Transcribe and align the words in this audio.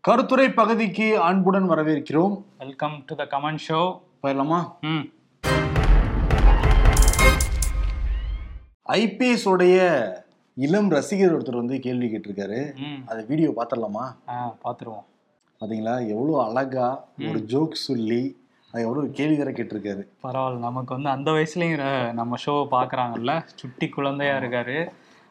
கருத்துரை 0.00 0.50
பகுதிக்கு 0.50 1.20
அன்புடன் 1.20 1.70
வரவேற்கிறோம். 1.70 2.42
Welcome 2.58 3.02
to 3.06 3.14
the 3.14 3.24
comment 3.30 3.58
show 3.68 3.80
போயிடலாமா? 4.22 4.72
ம். 4.80 5.02
ஐபிஎஸ் 8.92 9.48
உடைய 9.48 9.78
இளம் 10.54 10.88
ரசிகர் 10.90 11.38
ஒருத்தர் 11.38 11.56
வந்து 11.56 11.80
கேள்வி 11.80 12.06
கேட்டிருக்காரு. 12.06 12.60
அதை 13.06 13.24
வீடியோ 13.28 13.52
பார்த்துடலாமா? 13.56 14.04
பார்த்துருவோம். 14.64 15.04
பாத்தீங்களா? 15.60 16.08
எவ்வளோ 16.08 16.44
அழகா 16.48 17.04
ஒரு 17.28 17.40
ஜோக் 17.44 17.74
சொல்லி 17.74 18.36
அது 18.72 18.84
எவ்வளோ 18.84 19.08
கேள்வி 19.08 19.36
வேற 19.36 19.50
கேட்டிருக்காரு. 19.50 20.02
பரவாயில்ல 20.22 20.58
நமக்கு 20.58 20.94
வந்து 20.94 21.10
அந்த 21.10 21.30
வயசுலயும் 21.30 22.12
நம்ம 22.12 22.36
ஷோ 22.46 22.66
பார்க்குறாங்கல்ல? 22.70 23.42
சுட்டி 23.54 23.88
குழந்தையா 23.88 24.36
இருக்காரு. 24.36 24.88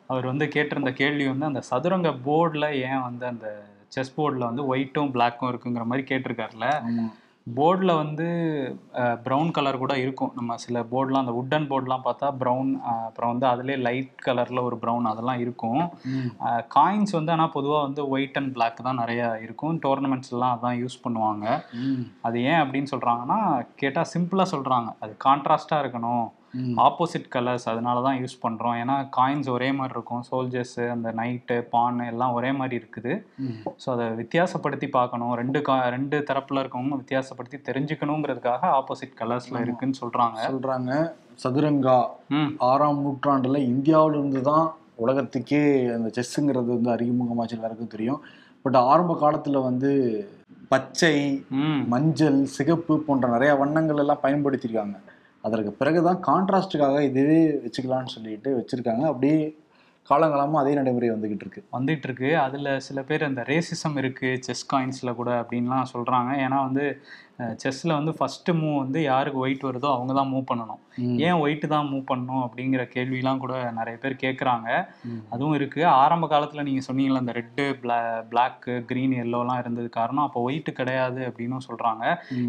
அவர் 0.07 0.25
வந்து 0.25 0.45
கேட்டிருந்த 0.45 0.93
கேள்வி 0.93 1.27
வந்து 1.27 1.45
அந்த 1.45 1.61
சதுரங்க 1.61 2.09
போர்டில் 2.09 2.71
ஏன் 2.73 3.01
வந்து 3.01 3.25
அந்த 3.25 3.47
செஸ் 3.95 4.15
போர்டில் 4.17 4.49
வந்து 4.49 4.65
ஒயிட்டும் 4.73 5.15
பிளாக்கும் 5.15 5.51
இருக்குங்கிற 5.53 5.85
மாதிரி 5.91 6.05
கேட்டிருக்காருல்ல 6.11 6.69
போர்டில் 7.47 7.91
வந்து 8.01 8.25
ப்ரௌன் 9.25 9.51
கலர் 9.57 9.79
கூட 9.83 9.93
இருக்கும். 10.01 10.33
நம்ம 10.37 10.57
சில 10.63 10.81
போர்டெலாம் 10.91 11.23
அந்த 11.23 11.33
உட்டன் 11.39 11.65
போர்டெலாம் 11.69 12.03
பார்த்தா 12.07 12.27
ப்ரௌன் 12.41 12.69
அப்புறம் 13.05 13.31
வந்து 13.31 13.47
அதுலேயே 13.51 13.77
லைட் 13.85 14.11
கலரில் 14.25 14.65
ஒரு 14.67 14.75
ப்ரௌன் 14.83 15.09
அதெல்லாம் 15.11 15.41
இருக்கும். 15.43 15.81
காயின்ஸ் 16.75 17.15
வந்து 17.17 17.33
ஆனால் 17.35 17.53
பொதுவாக 17.55 17.85
வந்து 17.87 18.03
ஒயிட் 18.13 18.37
அண்ட் 18.41 18.53
பிளாக் 18.57 18.85
தான் 18.87 19.01
நிறைய 19.03 19.23
இருக்கும். 19.45 19.79
டோர்னமெண்ட்ஸ்லாம் 19.85 20.55
அதான் 20.57 20.79
யூஸ் 20.81 21.03
பண்ணுவாங்க. 21.05 21.45
அது 22.29 22.37
ஏன் 22.51 22.61
அப்படின்னு 22.63 22.91
சொல்கிறாங்கன்னா 22.93 23.39
கேட்டால் 23.83 24.11
சிம்பிளாக 24.13 24.53
சொல்கிறாங்க 24.55 24.91
அது 25.05 25.15
கான்ட்ராஸ்டாக 25.27 25.83
இருக்கணும். 25.85 26.27
ஆப்போசிட் 26.85 27.27
கலர்ஸ் 27.35 27.65
அதனால 27.71 27.97
தான் 28.07 28.19
யூஸ் 28.21 28.35
பண்ணுறோம் 28.45 28.77
ஏன்னா 28.81 28.95
காயின்ஸ் 29.17 29.49
ஒரே 29.55 29.69
மாதிரி 29.79 29.95
இருக்கும். 29.97 30.23
சோல்ஜர்ஸு 30.29 30.85
அந்த 30.95 31.11
நைட்டு 31.19 31.57
பான் 31.73 31.99
எல்லாம் 32.11 32.35
ஒரே 32.37 32.51
மாதிரி 32.59 32.75
இருக்குது. 32.81 33.13
ஸோ 33.83 33.87
அதை 33.95 34.07
வித்தியாசப்படுத்தி 34.21 34.89
பார்க்கணும். 34.97 35.33
ரெண்டு 35.41 35.61
கா 35.69 35.75
ரெண்டு 35.97 36.17
தரப்பில் 36.31 36.61
இருக்கவங்க 36.63 36.97
வித்தியாசப்படுத்தி 37.03 37.59
தெரிஞ்சுக்கணுங்கிறதுக்காக 37.69 38.71
ஆப்போசிட் 38.79 39.15
கலர்ஸில் 39.21 39.63
இருக்குன்னு 39.65 40.01
சொல்கிறாங்க 40.01 40.39
சொல்றாங்க. 40.55 40.91
சதுரங்கா 41.43 41.99
ஆறாம் 42.71 43.01
நூற்றாண்டுல 43.05 43.59
இந்தியாவில 43.73 44.17
இருந்து 44.19 44.41
தான் 44.51 44.65
உலகத்துக்கே 45.03 45.63
அந்த 45.97 46.09
செஸ்ஸுங்கிறது 46.17 46.69
வந்து 46.77 46.91
அறிமுகமாச்சு 46.95 47.57
எல்லாருக்கும் 47.57 47.93
தெரியும். 47.95 48.21
பட் 48.65 48.77
ஆரம்ப 48.89 49.13
காலத்துல 49.21 49.59
வந்து 49.69 49.91
பச்சை 50.71 51.15
மஞ்சள் 51.93 52.39
சிகப்பு 52.55 52.95
போன்ற 53.05 53.27
நிறைய 53.35 53.51
வண்ணங்கள் 53.61 54.01
எல்லாம் 54.03 54.21
பயன்படுத்தியிருக்காங்க. 54.25 54.97
அதற்கு 55.41 55.71
பிறகுதான் 55.71 56.21
கான்ட்ராஸ்டுக்காக 56.27 57.01
இதுவே 57.01 57.39
வச்சுக்கலாம்னு 57.65 58.13
சொல்லிட்டு 58.15 58.51
வச்சிருக்காங்க. 58.57 59.03
அப்படியே 59.05 59.57
காலங்காலமாக 60.09 60.61
அதே 60.63 60.73
நடைமுறை 60.73 61.11
வந்துகிட்டு 61.11 61.45
இருக்கு. 61.45 61.63
வந்துகிட்டு 61.71 62.07
இருக்கு. 62.09 62.37
அதில் 62.37 62.79
சில 62.79 63.01
பேர் 63.03 63.23
அந்த 63.23 63.41
ரேசிசம் 63.41 63.97
இருக்குது 64.01 64.39
செஸ் 64.39 64.75
காயின்ஸில் 64.75 65.15
கூட 65.15 65.31
அப்படின்லாம் 65.41 65.91
சொல்கிறாங்க 65.93 66.31
ஏன்னா 66.45 66.59
வந்து 66.65 66.85
செஸ்ஸில் 67.61 67.95
வந்து 67.97 68.11
ஃபஸ்ட்டு 68.17 68.53
மூவ் 68.59 68.77
வந்து 68.81 68.99
யாருக்கு 69.09 69.41
ஒயிட் 69.43 69.65
வருதோ 69.67 69.89
அவங்க 69.95 70.11
தான் 70.17 70.29
மூவ் 70.31 70.45
பண்ணணும். 70.49 70.81
ஏன் 71.27 71.37
ஒயிட்டு 71.43 71.67
தான் 71.73 71.87
மூவ் 71.91 72.03
பண்ணணும் 72.09 72.41
அப்படிங்கிற 72.45 72.83
கேள்விலாம் 72.95 73.41
கூட 73.43 73.53
நிறைய 73.77 73.95
பேர் 74.03 74.15
கேட்குறாங்க. 74.23 74.67
அதுவும் 75.33 75.55
இருக்குது 75.59 75.85
ஆரம்ப 76.01 76.27
காலத்தில் 76.33 76.65
நீங்கள் 76.69 76.85
சொன்னீங்கல்ல 76.87 77.21
அந்த 77.23 77.35
ரெட்டு 77.39 77.65
பிளா 77.83 77.99
பிளாக்கு 78.31 78.73
க்ரீன் 78.89 79.15
எல்லோலாம் 79.23 79.61
இருந்தது 79.63 79.89
காரணம். 79.99 80.25
அப்போ 80.27 80.41
ஒயிட்டு 80.47 80.73
கிடையாது 80.79 81.21
அப்படின்னும் 81.29 81.65
சொல்கிறாங்க. 81.69 82.03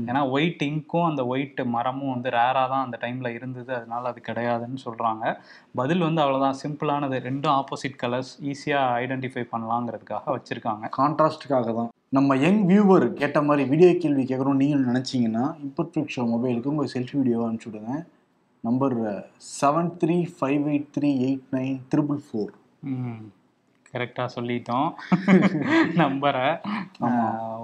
ஏன்னா 0.09 0.23
ஒயிட் 0.37 0.65
இங்க்கும் 0.71 1.09
அந்த 1.11 1.25
ஒயிட் 1.35 1.63
மரமும் 1.77 2.13
வந்து 2.15 2.35
ரேராக 2.39 2.67
தான் 2.75 2.85
அந்த 2.87 2.99
டைமில் 3.05 3.37
இருந்தது. 3.39 3.73
அதனால 3.79 4.13
அது 4.13 4.23
கிடையாதுன்னு 4.31 4.85
சொல்கிறாங்க 4.87 5.37
பதில் 5.83 6.07
வந்து 6.09 6.25
அவ்வளோதான் 6.25 6.61
சிம்பிளானது 6.65 7.19
ரெண்டும் 7.29 7.57
ஆப்போசிட் 7.61 8.01
கலர்ஸ் 8.05 8.35
ஈஸியாக 8.53 8.99
ஐடென்டிஃபை 9.05 9.47
பண்ணலாங்கிறதுக்காக 9.55 10.37
வச்சுருக்காங்க. 10.37 10.85
கான்ட்ராஸ்டுக்காக 11.01 11.75
தான். 11.81 11.91
நம்ம 12.13 12.37
யங் 12.37 12.63
வியூவர் 12.69 13.05
கேட்ட 13.19 13.39
மாதிரி 13.49 13.63
வீடியோ 13.73 13.91
கேள்வி 14.03 14.23
கேட்குறோம் 14.31 14.61
நீங்கள் 14.63 14.87
நினச்சிங்கன்னா 14.89 15.45
இம்பர்ஃபெக்ட் 15.67 16.15
ஷோ 16.15 16.23
மொபைலுக்கு 16.33 16.73
உங்கள் 16.73 16.91
செல்ஃபி 16.95 17.15
வீடியோ 17.19 17.43
அனுப்பிச்சி 17.47 17.69
விடுங்க. 17.69 17.93
Number 18.65 18.97
seven 19.61 19.91
three 20.01 20.17
five 20.37 20.65
eight 20.73 20.89
three 20.97 21.11
eight 21.27 21.47
nine 21.57 21.77
triple 21.93 22.21
four 22.27 22.51
கரெக்டாக 23.93 24.29
சொல்லிட்டோம். 24.35 24.89
நம்பரை 26.03 26.49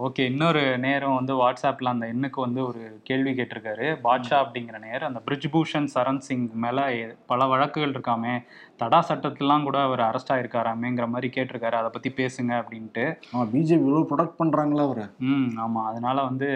ஓகே 0.07 0.23
இன்னொரு 0.31 0.63
நேரம் 0.87 1.19
வந்து 1.19 1.35
வாட்ஸ்அப்பில் 1.43 1.93
அந்த 1.93 2.07
எண்ணுக்கு 2.15 2.39
வந்து 2.47 2.61
ஒரு 2.69 2.83
கேள்வி 3.09 3.33
கேட்டிருக்காரு. 3.39 3.89
பாட்ஷா 4.07 4.37
அப்படிங்கிற 4.45 4.79
நேர் 4.87 5.09
அந்த 5.09 5.23
பிரிஜ்பூஷன் 5.29 5.89
சரண் 5.95 6.25
சிங் 6.29 6.49
மேலே 6.65 6.85
பல 7.33 7.47
வழக்குகள் 7.53 7.95
இருக்காமே 7.97 8.35
தடா 8.81 8.99
சட்டத்திலாம் 9.09 9.67
கூட 9.67 9.79
அவர் 9.89 10.03
அரெஸ்ட் 10.07 10.33
ஆயிருக்காராமேங்கிற 10.35 11.07
மாதிரி 11.15 11.29
கேட்டிருக்காரு. 11.37 11.77
அதை 11.81 11.91
பற்றி 11.95 12.11
பேசுங்க 12.21 12.53
அப்படின்ட்டு. 12.61 13.05
பிஜேபி 13.53 13.85
இவ்வளோ 13.87 14.03
ப்ரொடக்ட் 14.11 14.39
பண்ணுறாங்களா 14.41 14.85
அவரை. 14.89 15.05
ம் 15.31 15.51
ஆமாம் 15.65 15.89
அதனால 15.91 16.17
வந்து 16.29 16.49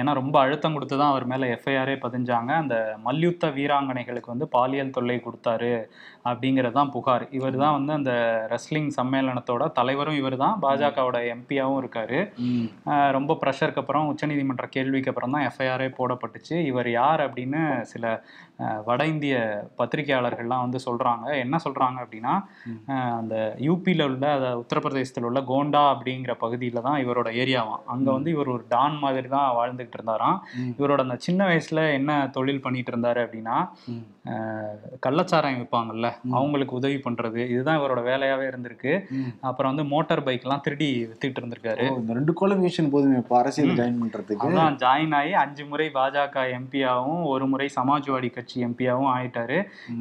ஏன்னா 0.00 0.12
ரொம்ப 0.20 0.36
அழுத்தம் 0.44 0.76
கொடுத்து 0.76 0.96
தான் 1.00 1.12
அவர் 1.12 1.26
மேலே 1.32 1.46
எஃப்ஐஆரே 1.56 1.96
பதிஞ்சாங்க. 2.04 2.50
அந்த 2.62 2.76
மல்யுத்த 3.06 3.50
வீராங்கனைகளுக்கு 3.58 4.32
வந்து 4.34 4.48
பாலியல் 4.56 4.94
தொல்லை 4.96 5.18
கொடுத்தாரு 5.26 5.72
அப்படிங்கிறது 6.30 6.76
தான் 6.78 6.92
புகார். 6.96 7.24
இவர் 7.38 7.56
தான் 7.64 7.76
வந்து 7.78 7.92
அந்த 7.98 8.12
ரெஸ்லிங் 8.54 8.90
சம்மேளனத்தோட 8.98 9.64
தலைவரும் 9.78 10.20
இவர் 10.22 10.38
தான். 10.44 10.56
பாஜகவோட 10.66 11.18
எம்பியாவும் 11.34 11.80
இருக்காரு. 11.82 12.20
ரொம்ப 13.18 13.32
ப்ரெஷருக்கு 13.42 13.82
அப்புறம் 13.84 14.08
உச்சநீதிமன்ற 14.12 14.66
கேள்விக்கு 14.76 15.12
அப்புறம் 15.12 15.34
தான் 15.36 15.46
எஃப்ஐஆரே 15.50 15.88
போடப்பட்டுச்சு. 16.00 16.56
இவர் 16.72 16.90
யார் 17.00 17.22
அப்படின்னு 17.26 17.62
சில 17.92 18.04
வட 18.88 19.02
இந்திய 19.12 19.36
பத்திரிகையாளர்கள்லாம் 19.78 20.64
வந்து 20.64 20.80
சொல்கிறாங்க 20.88 21.26
என்ன 21.44 21.53
சொல்கிறாங்க 21.64 21.98
அப்படின்னா 22.04 22.34
அந்த 23.20 23.36
யூபியில் 23.68 24.06
உள்ள 24.08 24.24
அதாவது 24.38 24.60
உத்தரப்பிரதேசத்தில் 24.62 25.28
உள்ள 25.28 25.42
கோண்டா 25.52 25.82
அப்படிங்கிற 25.94 26.34
பகுதியில் 26.44 26.84
தான் 26.88 27.00
இவரோட 27.04 27.28
ஏரியாவாம் 27.42 27.84
அங்கே 27.94 28.10
வந்து 28.16 28.32
இவர் 28.34 28.54
ஒரு 28.56 28.64
டான் 28.74 28.96
மாதிரி 29.04 29.30
தான் 29.36 29.48
வாழ்ந்துகிட்டு 29.60 29.98
இருந்தாராம். 29.98 30.38
இவரோட 30.78 31.00
அந்த 31.06 31.18
சின்ன 31.26 31.40
வயசில் 31.50 31.82
என்ன 31.98 32.12
தொழில் 32.38 32.64
பண்ணிட்டு 32.66 32.92
இருந்தாரு 32.94 33.22
அப்படின்னா 33.26 33.56
கள்ளச்சாராயம் 35.04 35.58
விற்பாங்கல்ல 35.62 36.08
அவங்களுக்கு 36.36 36.76
உதவி 36.78 36.98
பண்ணுறது 37.06 37.40
இதுதான் 37.52 37.78
இவரோட 37.80 38.00
வேலையாகவே 38.10 38.44
இருந்திருக்கு. 38.50 38.92
அப்புறம் 39.48 39.70
வந்து 39.72 39.84
மோட்டார் 39.90 40.22
பைக்லாம் 40.28 40.62
திருடி 40.66 40.88
வித்துக்கிட்டு 41.08 41.40
இருந்திருக்காரு. 41.42 41.84
இந்த 42.00 42.14
ரெண்டு 42.18 42.32
குவாலிஃபிகேஷன் 42.38 42.88
போதுமே 42.94 43.18
இப்போ 43.22 43.36
அரசியல் 43.40 43.76
ஜாயின் 43.80 44.00
பண்ணுறதுக்கு 44.02 44.46
அதான் 44.48 44.78
ஜாயின் 44.84 45.14
ஆகி 45.18 45.32
அஞ்சு 45.42 45.64
முறை 45.72 45.88
பாஜக 45.98 46.44
எம்பியாவும் 46.58 47.22
ஒரு 47.32 47.46
முறை 47.52 47.66
சமாஜ்வாடி 47.76 48.30
கட்சி 48.36 48.56
எம்பியாவும் 48.68 49.10
ஆயிட்டாரு. 49.16 49.58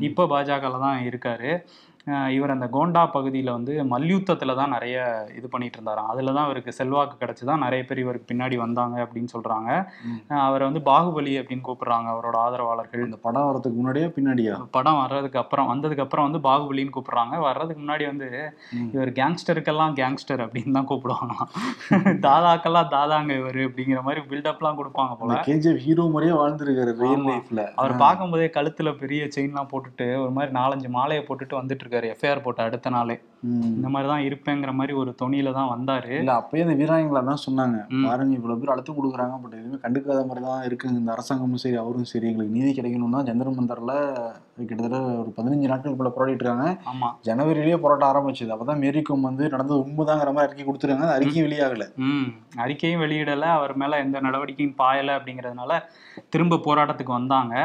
இப்போ 0.09 0.25
பாஜகல 0.33 0.79
தான் 0.85 1.01
இருக்காரு. 1.09 1.42
né? 1.43 1.63
இவர் 2.35 2.53
அந்த 2.53 2.67
கோண்டா 2.75 3.01
பகுதியில் 3.13 3.51
வந்து 3.55 3.73
மல்யுத்தத்தில் 3.91 4.55
தான் 4.59 4.73
நிறைய 4.75 4.95
இது 5.37 5.47
பண்ணிட்டு 5.51 5.77
இருந்தாராம் 5.77 6.09
அதில் 6.11 6.33
தான் 6.37 6.47
இவருக்கு 6.47 6.71
செல்வாக்கு 6.77 7.15
கிடச்சி 7.21 7.43
தான் 7.49 7.63
நிறைய 7.65 7.81
பேர் 7.89 8.01
இவருக்கு 8.03 8.27
பின்னாடி 8.31 8.55
வந்தாங்க 8.63 8.95
அப்படின்னு 9.05 9.29
சொல்கிறாங்க. 9.35 9.69
அவரை 10.47 10.63
வந்து 10.69 10.81
பாகுபலி 10.89 11.33
அப்படின்னு 11.41 11.65
கூப்பிடுறாங்க 11.67 12.07
அவரோட 12.13 12.37
ஆதரவாளர்கள். 12.45 13.05
இந்த 13.09 13.19
படம் 13.25 13.47
வரதுக்கு 13.49 13.77
முன்னாடியா 13.79 14.09
பின்னாடியா? 14.17 14.55
படம் 14.77 14.99
வர்றதுக்கு 15.03 15.39
அப்புறம் 15.43 15.69
வந்ததுக்கு 15.71 16.05
அப்புறம் 16.05 16.27
வந்து 16.27 16.41
பாகுபலின்னு 16.47 16.95
கூப்பிடுறாங்க. 16.97 17.37
வர்றதுக்கு 17.47 17.81
முன்னாடி 17.83 18.05
வந்து. 18.11 18.29
இவர் 18.95 19.11
கேங்ஸ்டருக்கெல்லாம் 19.19 19.95
கேங்ஸ்டர் 20.01 20.43
அப்படின்னு 20.47 20.75
தான் 20.79 20.89
கூப்பிடுவாங்களாம் 20.91 21.53
தாதாக்கெல்லாம் 22.27 22.91
தாதாங்க 22.97 23.31
இவர் 23.43 23.61
அப்படிங்கிற 23.67 24.01
மாதிரி 24.09 24.23
பில்டப்லாம் 24.33 24.79
கொடுப்பாங்க 24.81 25.15
போல. 25.21 25.39
கேஜிஎஃப் 25.49 25.81
ஹீரோ 25.87 26.07
மாதிரியே 26.15 26.35
வாழ்ந்துருக்காரு 26.41 26.97
ரியல். 27.01 27.25
லைஃப்ல 27.31 27.63
அவர் 27.79 27.95
பார்க்கும்போதே 28.05 28.49
கழுத்துல 28.59 28.95
பெரிய 29.01 29.23
செயின்லாம் 29.37 29.71
போட்டுட்டு 29.73 30.09
ஒரு 30.25 30.31
மாதிரி 30.39 30.53
நாலஞ்சு 30.61 30.91
மாலையை 30.99 31.23
போட்டுட்டு 31.29 31.59
வந்துட்டு 31.61 31.91
இருக்காரு 31.93 32.11
எஃப்ஐஆர் 32.13 32.45
போட்ட 32.45 32.61
அடுத்த 32.67 32.89
நாளே. 32.95 33.15
இந்த 33.77 33.87
மாதிரி 33.93 34.07
தான் 34.11 34.25
இருப்பேங்கிற 34.27 34.71
மாதிரி 34.79 34.93
ஒரு 34.99 35.11
தொனியில 35.21 35.49
தான் 35.57 35.71
வந்தாரு. 35.73 36.11
இல்ல 36.21 36.33
அப்பயே 36.41 36.63
அந்த 36.65 36.75
வீராங்கங்களா 36.81 37.21
தான் 37.29 37.41
சொன்னாங்க. 37.45 37.77
பாருங்க 38.05 38.33
இவ்வளவு 38.37 38.59
பேர் 38.61 38.73
அழுத்தம் 38.73 38.97
கொடுக்குறாங்க 38.99 39.35
பட் 39.43 39.57
எதுவுமே 39.59 39.79
கண்டுக்காத 39.85 40.21
மாதிரி 40.29 40.43
தான் 40.47 40.63
இருக்குங்க 40.67 41.01
இந்த 41.01 41.13
அரசாங்கமும் 41.15 41.63
சரி 41.63 41.77
அவரும் 41.83 42.09
சரி 42.13 42.29
எங்களுக்கு 42.31 42.55
நீதி 42.57 42.71
கிடைக்கணும்னா 42.77 43.21
ஜந்தர் 43.29 43.57
மந்தர்ல 43.57 43.95
கிட்டத்தட்ட 44.57 44.97
ஒரு 45.13 45.33
பதினஞ்சு 45.37 45.67
நாட்கள் 45.67 45.95
போல 45.95 46.09
போராடிட்டு 46.09 46.43
இருக்காங்க 46.43 46.67
ஆமா. 46.91 47.07
ஜனவரியிலேயே 47.23 47.77
போராட்டம் 47.77 48.09
ஆரம்பிச்சது. 48.09 48.49
அப்பதான் 48.49 48.77
மேரிக்கும் 48.77 49.21
வந்து 49.21 49.49
நடந்தது 49.49 49.79
உண்மைதாங்கிற 49.79 50.33
மாதிரி 50.33 50.47
அறிக்கை 50.47 50.65
கொடுத்துருக்காங்க. 50.65 51.05
அது 51.05 51.15
அறிக்கையும் 51.17 51.47
வெளியாகல. 51.47 51.85
ம். 51.97 52.27
அறிக்கையும் 52.57 53.01
வெளியிடல. 53.01 53.45
அவர் 53.53 53.75
மேல 53.75 53.97
எந்த 53.97 54.19
நடவடிக்கையும் 54.19 54.75
பாயல 54.77 55.17
அப்படிங்கிறதுனால 55.17 55.79
திரும்ப 56.29 56.55
போராட்டத்துக்கு 56.57 57.11
வந்தாங்க. 57.11 57.55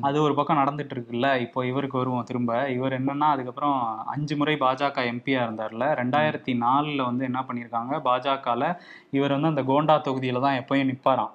அது 0.00 0.22
ஒரு 0.22 0.34
பக்கம் 0.34 0.58
நடந்துட்டு 0.58 0.94
இருக்குல்ல 0.94 1.40
இப்போ 1.40 1.66
இவருக்கு 1.66 1.98
வருவோம் 1.98 2.24
திரும்ப. 2.24 2.70
இவர் 2.70 2.92
என்னன்னா 2.92 3.28
அதுக்கப்புறம் 3.28 3.78
அஞ்சு 4.06 4.36
முறை 4.36 4.56
பாஜக 4.56 5.04
எம்பியா 5.12 5.42
இருந்தார்ல. 5.42 5.94
ரெண்டாயிரத்தி 5.94 6.54
நாலுல 6.60 7.04
வந்து 7.04 7.24
என்ன 7.24 7.44
பண்ணியிருக்காங்க? 7.48 7.94
பாஜகல 8.04 8.64
இவர் 9.10 9.30
வந்து 9.30 9.48
அந்த 9.48 9.62
கோண்டா 9.62 10.02
தொகுதியில 10.04 10.40
தான் 10.40 10.64
எப்பயும் 10.64 10.90
நிப்பாராம். 10.90 11.32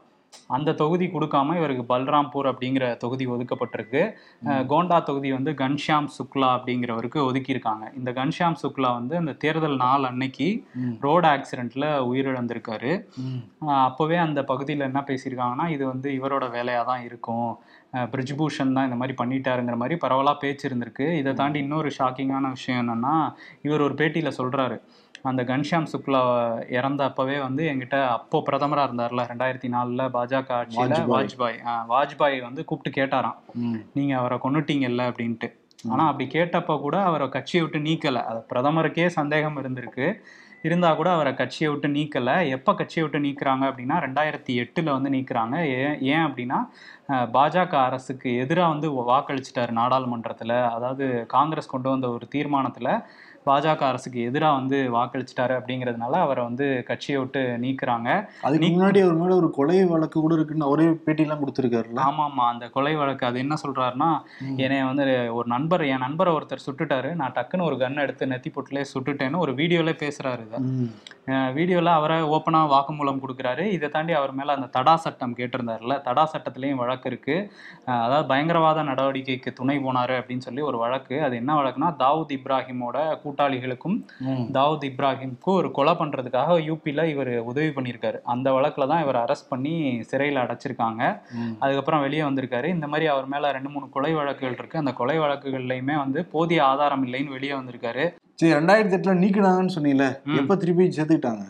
அந்த 0.56 0.74
தொகுதி 0.81 1.06
கொடுக்காம 1.13 1.56
இவருக்கு 1.59 1.83
பல்ராம்பூர் 1.91 2.47
அப்படிங்கிற 2.51 2.85
தொகுதி 3.03 3.25
ஒதுக்கப்பட்டிருக்கு. 3.33 4.01
கோண்டா 4.71 4.97
தொகுதி 5.09 5.30
வந்து 5.35 5.51
கன்ஷியாம் 5.62 6.09
சுக்லா 6.18 6.50
அப்படிங்கிறவருக்கு 6.57 7.19
ஒதுக்கியிருக்காங்க. 7.30 7.85
இந்த 8.00 8.12
கன்ஷியாம் 8.19 8.57
சுக்லா 8.63 8.89
வந்து 9.00 9.15
அந்த 9.21 9.33
தேர்தல் 9.44 9.77
நாள் 9.83 10.07
அன்னைக்கு. 10.12 10.50
ரோடு 11.06 11.27
ஆக்சிடென்ட்ல 11.33 11.85
உயிரிழந்திருக்காரு. 12.09 12.91
அப்போவே 13.89 14.19
அந்த 14.27 14.44
பகுதியில் 14.51 14.88
என்ன 14.89 15.01
பேசியிருக்காங்கன்னா 15.12 15.68
இது 15.75 15.83
வந்து 15.94 16.09
இவரோட 16.19 16.47
வேலையாக 16.57 16.89
தான் 16.91 17.06
இருக்கும். 17.09 17.51
பிரிஜ்பூஷன் 18.13 18.75
தான் 18.75 18.88
இந்த 18.88 18.97
மாதிரி 19.00 19.15
பண்ணிட்டாருங்கிற 19.19 19.75
மாதிரி 19.81 19.95
பரவலாக 20.03 20.41
பேச்சு 20.44 20.65
இருந்திருக்கு. 20.69 21.07
இதை 21.21 21.31
தாண்டி 21.41 21.59
இன்னொரு 21.65 21.89
ஷாக்கிங்கான 21.97 22.50
விஷயம் 22.57 22.81
என்னன்னா 22.83 23.15
இவர் 23.68 23.85
ஒரு 23.88 23.95
பேட்டியில் 24.00 24.38
சொல்றாரு. 24.39 24.77
அந்த 25.23 25.43
கன்ஷியாம் 25.43 25.87
சுக்லா 25.91 26.21
இறந்தப்பவே 26.77 27.39
வந்து 27.39 27.63
என்கிட்ட 27.65 28.07
அப்போ 28.07 28.43
பிரதமரா 28.49 28.83
இருந்தார்ல 28.85 29.23
ரெண்டாயிரத்தி 29.31 29.69
நாலுல 29.75 30.05
பாஜக 30.13 30.49
ஆட்சியில 30.59 30.97
வாஜ்பாய். 31.11 31.57
வாஜ்பாய். 31.89 32.41
வந்து 32.41 32.65
கூப்பிட்டு 32.65 32.99
கேட்டாராம். 32.99 33.37
ம். 33.65 33.79
நீங்க 33.93 34.17
அவரை 34.17 34.37
கொன்னுட்டீங்கல்ல 34.43 35.03
அப்படின்ட்டு. 35.09 35.49
ஆனா 35.89 36.07
அப்படி 36.07 36.29
கேட்டப்ப 36.29 36.79
கூட 36.79 37.03
அவரை 37.03 37.29
கட்சியை 37.29 37.65
விட்டு 37.65 37.89
நீக்கல. 37.89 38.15
அது 38.23 38.45
பிரதமருக்கே 38.49 39.05
சந்தேகம் 39.11 39.57
இருந்திருக்கு. 39.57 40.07
இருந்தா 40.61 40.93
கூட 40.93 41.11
அவரை 41.11 41.33
கட்சியை 41.33 41.71
விட்டு 41.71 41.87
நீக்கல. 41.89 42.49
எப்ப 42.49 42.75
கட்சியை 42.75 43.09
விட்டு 43.09 43.27
நீக்குறாங்க 43.27 43.63
அப்படின்னா 43.69 43.95
ரெண்டாயிரத்தி 44.05 44.53
எட்டுல 44.61 44.91
வந்து 44.91 45.09
நீக்குறாங்க. 45.09 45.55
ஏன் 45.79 45.97
ஏன் 46.11 46.25
அப்படின்னா 46.25 46.59
பாஜக 47.33 47.73
அரசுக்கு 47.81 48.35
எதிராக 48.37 48.69
வந்து 48.69 49.11
வாக்களிச்சிட்டாரு 49.11 49.73
நாடாளுமன்றத்துல. 49.79 50.63
அதாவது 50.69 51.07
காங்கிரஸ் 51.27 51.73
கொண்டு 51.73 51.89
வந்த 51.89 52.09
ஒரு 52.09 52.27
தீர்மானத்துல 52.35 52.89
பாஜக 53.45 53.84
அரசுக்கு 53.86 54.19
எதிராக 54.24 54.57
வந்து 54.57 54.78
வாக்களிச்சிட்டாரு 54.94 55.54
அப்படிங்கிறதுனால 55.57 56.19
அவரை 56.22 56.42
வந்து 56.44 56.66
கட்சியை 56.88 57.18
விட்டு 57.19 57.42
நீக்குறாங்க. 57.63 58.10
அதுக்கு 58.44 58.69
முன்னாடி 58.69 59.00
அவர் 59.04 59.18
மேல 59.18 59.36
ஒரு 59.36 59.50
கொலை 59.51 59.78
வழக்கு 59.90 60.18
கூட 60.19 60.34
இருக்குன்னு 60.34 60.68
அவரே 60.68 60.88
பேட்டிலாம் 61.06 61.42
கொடுத்துருக்காருல்ல? 61.42 62.00
ஆமா 62.06 62.25
ஆமா 62.28 62.45
அந்த 62.50 62.68
கொலை 62.69 62.94
வழக்கு 62.95 63.25
அது 63.25 63.40
என்ன 63.40 63.57
சொல்றாருன்னா 63.63 64.10
ம். 64.45 64.57
என்னைய 64.60 64.86
வந்து 64.90 65.06
ஒரு 65.34 65.48
நண்பர் 65.50 65.84
என் 65.88 66.06
நண்பரை 66.06 66.34
ஒருத்தர் 66.36 66.66
சுட்டுட்டாரு 66.66 67.12
நான் 67.16 67.36
டக்குன்னு 67.36 67.68
ஒரு 67.69 67.78
கன் 67.78 68.04
எடுத்து 68.04 68.31
நெத்தி 68.31 68.51
பொட்டுலேயே 68.51 68.86
சுட்டுட்டேன்னு 68.94 69.44
ஒரு 69.44 69.54
வீடியோல 69.57 69.94
பேசுறாரு 70.01 70.44
இதை 70.45 70.62
ம். 70.69 70.90
வீடியோல 71.56 71.90
அவரை 71.98 72.16
ஓப்பனா 72.34 72.62
வாக்குமூலம் 72.72 73.22
கொடுக்குறாரு. 73.22 73.66
இதை 73.75 73.88
தாண்டி 73.90 74.13
அவர் 74.13 74.34
மேல 74.34 74.56
அந்த 74.56 74.68
தடா 74.74 74.95
சட்டம் 75.00 75.36
கேட்டிருந்தாருல 75.38 75.95
தடா 76.04 76.24
சட்டத்திலையும் 76.31 76.81
வழக்கு 76.81 77.07
இருக்கு. 77.10 77.36
அஹ் 77.86 78.01
அதாவது 78.06 78.25
பயங்கரவாத 78.28 78.84
நடவடிக்கைக்கு 78.90 79.51
துணை 79.54 79.78
போனாரு 79.80 80.16
அப்படின்னு 80.19 80.45
சொல்லி 80.45 80.63
ஒரு 80.63 80.78
வழக்கு. 80.81 81.16
அது 81.24 81.36
என்ன 81.36 81.51
வழக்குனா 81.56 81.90
தாவூத் 82.01 82.36
இப்ராஹிமோட 82.38 82.98
கூட்டாளிகளுக்கும். 83.33 83.97
தாவூத் 84.57 84.88
இப்ராஹிம்க்கு 84.89 85.51
ஒரு 85.59 85.71
கொலை 85.71 85.94
பண்றதுக்காக 85.94 86.57
யூபியில் 86.69 87.03
இவர் 87.03 87.38
உதவி 87.38 87.68
பண்ணியிருக்காரு. 87.68 88.21
அந்த 88.24 88.51
வழக்குல 88.51 88.88
தான் 88.88 89.01
இவர் 89.01 89.15
அரெஸ்ட் 89.15 89.50
பண்ணி 89.50 90.03
சிறையில் 90.03 90.41
அடைச்சிருக்காங்க. 90.44 91.21
அதுக்கப்புறம் 91.59 92.01
வெளியே 92.01 92.21
வந்திருக்காரு. 92.21 92.65
இந்த 92.65 92.88
மாதிரி 92.88 93.07
அவர் 93.07 93.27
மேல 93.27 93.51
ரெண்டு 93.51 93.69
மூணு 93.69 93.89
கொலை 93.89 94.13
வழக்குகள் 94.13 94.57
இருக்கு. 94.57 94.77
அந்த 94.77 94.94
கொலை 94.94 95.19
வழக்குகள்லையுமே 95.19 95.97
வந்து 95.97 96.25
போதிய 96.25 96.65
ஆதாரம் 96.65 97.06
இல்லைன்னு 97.07 97.30
வெளியே 97.30 97.53
வந்திருக்காரு. 97.53 98.13
சரி 98.35 98.53
ரெண்டாயிரத்தி 98.53 98.95
எட்டுல 98.97 99.13
நீக்கினாங்கன்னு 99.24 99.75
சொன்னீங்கல்ல. 99.75 100.38
எப்ப 100.38 100.56
திருப்பி 100.56 100.85
சேர்த்துக்கிட்டாங்க? 100.88 101.44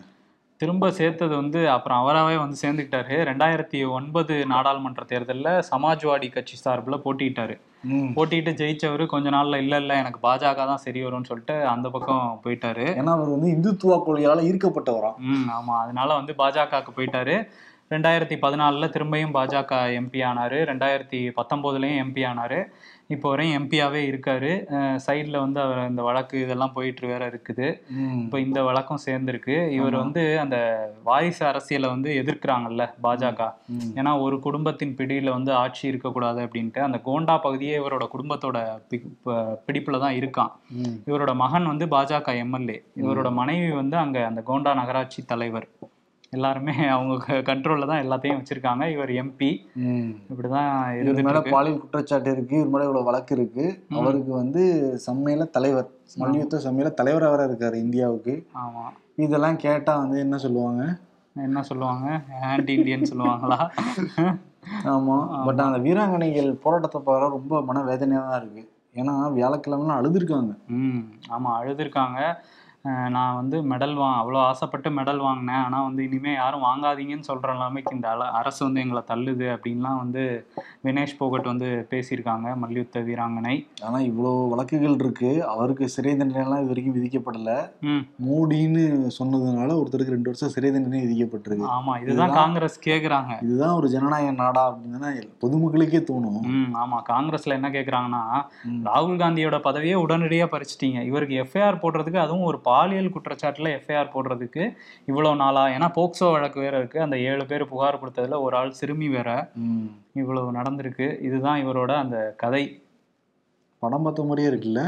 திரும்ப 0.59 0.91
சேர்த்தது 0.91 1.35
வந்து 1.35 1.69
அப்புறம் 1.69 1.97
அவராகவே 1.97 2.38
வந்து 2.38 2.57
சேர்ந்துக்கிட்டாரு. 2.61 3.15
ரெண்டாயிரத்தி 3.23 3.89
ஒன்பது 3.89 4.45
நாடாளுமன்ற 4.45 5.03
தேர்தலில் 5.03 5.61
சமாஜ்வாடி 5.71 6.31
கட்சி 6.31 6.55
சார்பில் 6.55 7.03
போட்டியிட்டாரு. 7.03 7.55
ம். 7.83 8.11
போட்டிட்டு 8.15 8.51
ஜெயிச்சவர் 8.53 9.05
கொஞ்ச 9.05 9.29
நாள்ல 9.29 9.55
இல்ல 9.55 9.77
இல்ல 9.77 9.94
எனக்கு 9.94 10.19
பாஜக 10.27 10.55
தான் 10.55 10.77
சரி 10.77 11.05
வரும்னு 11.05 11.23
சொல்லிட்டு 11.23 11.67
அந்த 11.67 11.89
பக்கம் 11.89 12.39
போயிட்டாரு. 12.44 12.85
ஏன்னா 13.00 13.13
அவர் 13.13 13.29
வந்து 13.29 13.50
இந்துத்துவா 13.50 13.97
கொள்கையால 14.05 14.44
ஈர்க்கப்பட்டவராம் 14.44 15.17
ம் 15.17 15.47
ஆமா. 15.50 15.75
அதனால 15.79 16.13
வந்து 16.13 16.33
பாஜகவுக்கு 16.38 16.94
போயிட்டாரு. 16.95 17.35
ரெண்டாயிரத்தி 17.91 18.35
பதினாலுல 18.41 18.85
திரும்பியும் 18.89 19.33
பாஜக 19.33 19.71
எம்பி 19.99 20.21
ஆனாரு. 20.25 20.59
ரெண்டாயிரத்தி 20.63 21.31
பத்தொன்பதுலயும் 21.38 22.01
எம்பி 22.03 22.27
ஆனாரு. 22.27 22.59
இப்போ 23.09 23.27
வரையும் 23.31 23.55
எம்பியாவே 23.57 24.01
இருக்காரு 24.09 24.51
சைடில் 25.05 25.38
வந்து 25.44 25.59
அவர் 25.63 25.79
இந்த 25.91 26.01
வழக்கு 26.07 26.35
இதெல்லாம் 26.44 26.73
போயிட்டு 26.75 27.09
வேற 27.11 27.23
இருக்குது. 27.31 27.67
இப்போ 28.23 28.38
இந்த 28.45 28.59
வழக்கம் 28.67 29.01
சேர்ந்திருக்கு 29.05 29.55
இவர். 29.77 29.95
வந்து 30.03 30.23
அந்த 30.44 30.57
வாரிசு 31.09 31.44
அரசியலை 31.50 31.89
வந்து 31.95 32.09
எதிர்க்கிறாங்கல்ல 32.21 32.85
பாஜக. 33.05 33.50
ஏன்னா 34.00 34.13
ஒரு 34.25 34.38
குடும்பத்தின் 34.47 34.95
பிடியில 35.00 35.35
வந்து 35.38 35.53
ஆட்சி 35.63 35.83
இருக்கக்கூடாது 35.91 36.41
அப்படின்ட்டு 36.45 36.81
அந்த 36.88 37.00
கோண்டா 37.07 37.35
பகுதியே 37.47 37.75
இவரோட 37.81 38.07
குடும்பத்தோட 38.15 38.57
பிடிப்புல 39.67 39.99
தான் 40.06 40.17
இருக்கான். 40.21 40.53
இவரோட 41.09 41.33
மகன் 41.44 41.71
வந்து 41.73 41.88
பாஜக 41.95 42.38
எம்எல்ஏ 42.45 42.79
இவரோட 43.03 43.31
மனைவி 43.41 43.71
வந்து 43.81 43.97
அங்க 44.06 44.19
அந்த 44.31 44.44
கோண்டா 44.51 44.73
நகராட்சி 44.81 45.21
தலைவர் 45.33 45.69
எல்லாருமே 46.33 46.88
அவங்க 46.88 47.15
கண்ட்ரோல்ல 47.41 47.85
தான் 47.85 48.03
எல்லாத்தையும் 48.06 48.39
வச்சிருக்காங்க. 48.39 48.91
இவர் 48.91 49.09
எம்பி. 49.09 49.50
இப்படிதான் 50.31 50.71
இருந்துட்டு 50.95 51.24
மேல. 51.24 51.41
பாலியல் 51.41 51.80
குற்றச்சாட்டு 51.80 52.31
இருக்கு. 52.31 52.56
இவர் 52.56 52.68
மேல 52.68 52.83
இவ்வளவு 52.83 53.03
வழக்கு 53.03 53.35
இருக்கு. 53.35 53.85
அவருக்கு 53.94 54.33
வந்து 54.33 54.63
சம்மையில 55.07 55.50
தலைவர் 55.50 55.89
மல்யுத்த 56.18 56.57
சம்மையில 56.57 56.91
தலைவரா 57.01 57.30
வேற 57.30 57.47
இருக்காரு 57.47 57.74
இந்தியாவுக்கு. 57.74 58.45
ஆமா. 58.65 58.85
இதெல்லாம் 59.15 59.56
கேட்டா 59.56 59.97
வந்து 59.97 60.19
என்ன 60.19 60.38
சொல்லுவாங்க? 60.38 60.83
என்ன 61.35 61.62
சொல்லுவாங்க? 61.62 62.21
ஆன்டி 62.41 62.74
இந்தியன் 62.74 63.12
சொல்லுவாங்களா? 63.13 63.59
ஆமா. 64.85 65.18
ஆமா. 65.18 65.45
பட் 65.45 65.59
அந்த 65.59 65.77
வீராங்கனைகள் 65.77 66.51
போராட்டத்தை 66.53 67.01
பார்க்க 67.01 67.30
ரொம்ப 67.30 67.62
மன 67.62 67.83
வேதனையா 67.83 68.30
தான் 68.30 68.41
இருக்கு. 68.41 68.63
ஏன்னா 68.95 69.31
வியாழக்கிழமை 69.31 69.95
அழுதுருக்காங்க. 69.95 70.51
ம். 70.68 71.03
ஆமா 71.30 71.51
அழுதுருக்காங்க. 71.62 72.19
நான் 73.15 73.35
வந்து 73.38 73.57
மெடல் 73.71 73.94
வா 74.00 74.07
அவ்வளோ 74.21 74.39
ஆசைப்பட்டு 74.47 74.89
மெடல் 74.97 75.21
வாங்கினேன். 75.25 75.62
ஆனால் 75.65 75.85
வந்து 75.85 76.01
இனிமேல் 76.07 76.35
யாரும் 76.39 76.65
வாங்காதீங்கன்னு 76.65 77.27
சொல்கிற 77.27 77.53
நிலைமைக்கு 77.57 77.94
இந்த 77.97 78.07
அல 78.13 78.25
அரசு 78.39 78.59
வந்து 78.65 78.81
எங்களை 78.83 79.01
தள்ளுது 79.12 79.45
அப்படின்லாம் 79.53 80.00
வந்து 80.01 80.24
வினேஷ் 80.85 81.13
போகட் 81.19 81.47
வந்து 81.51 81.68
பேசியிருக்காங்க 81.91 82.56
மல்யுத்த 82.63 83.03
வீராங்கனை. 83.09 83.53
ஆனா 83.88 84.00
இவ்வளவு 84.09 84.50
வழக்குகள் 84.53 84.97
இருக்கு. 85.03 85.31
அவருக்கு 85.53 85.88
சிறை 85.95 86.15
தண்டனை 86.21 86.41
எல்லாம் 86.45 86.62
இது 86.63 86.71
வரைக்கும் 86.74 86.97
விதிக்கப்படல. 86.97 87.53
மோடின்னு 88.25 88.83
சொன்னதுனால 89.19 89.69
ஒருத்தருக்கு 89.80 90.15
ரெண்டு 90.15 90.31
வருஷம் 90.31 90.53
சிறை 90.56 90.71
தண்டனை 90.75 91.01
விதிக்கப்பட்டிருக்கு. 91.06 91.71
ஆமாம் 91.77 92.01
இதுதான் 92.03 92.35
காங்கிரஸ் 92.41 92.77
கேட்குறாங்க 92.89 93.39
இதுதான் 93.47 93.77
ஒரு 93.80 93.89
ஜனநாயக 93.95 94.35
நாடா 94.44 94.65
அப்படின்னு 94.74 95.13
பொதுமக்களுக்கே 95.45 96.03
தோணும். 96.12 96.44
ஆமாம் 96.83 97.07
காங்கிரஸில் 97.13 97.57
என்ன 97.59 97.71
கேட்குறாங்கன்னா. 97.77 98.24
ராகுல் 98.89 99.24
காந்தியோட 99.24 99.57
பதவியை 99.69 99.97
உடனடியாக 100.03 100.51
பறிச்சிட்டீங்க. 100.57 101.00
இவருக்கு 101.12 101.41
எஃப்ஐஆர் 101.45 101.81
போடுறதுக்கு 101.85 102.24
அதுவும் 102.25 102.47
ஒரு 102.51 102.59
பாலியல் 102.73 103.13
குற்றச்சாட்டில் 103.13 103.73
எஃப்ஐஆர் 103.75 104.13
போடுறதுக்கு 104.13 104.63
இவ்வளோ 105.07 105.35
நாளா? 105.35 105.63
ஏன்னா 105.67 105.87
போக்சோ 105.95 106.31
வழக்கு 106.31 106.59
வேற 106.59 106.77
இருக்கு. 106.77 107.01
அந்த 107.01 107.17
ஏழு 107.21 107.45
பேர் 107.45 107.67
புகார் 107.67 108.01
கொடுத்ததுல 108.01 108.41
ஒரு 108.41 108.55
ஆள் 108.57 108.71
சிறுமி 108.71 109.09
வேற. 109.09 109.29
ம். 109.65 109.89
இவ்வளவு 110.13 110.49
நடந்திருக்கு. 110.51 111.21
இதுதான் 111.21 111.61
இவரோட 111.65 111.91
அந்த 111.95 112.17
கதை. 112.37 112.63
படம் 113.83 114.01
பார்த்த 114.01 114.23
மாதிரியே 114.23 114.49
இருக்குல்ல. 114.49 114.81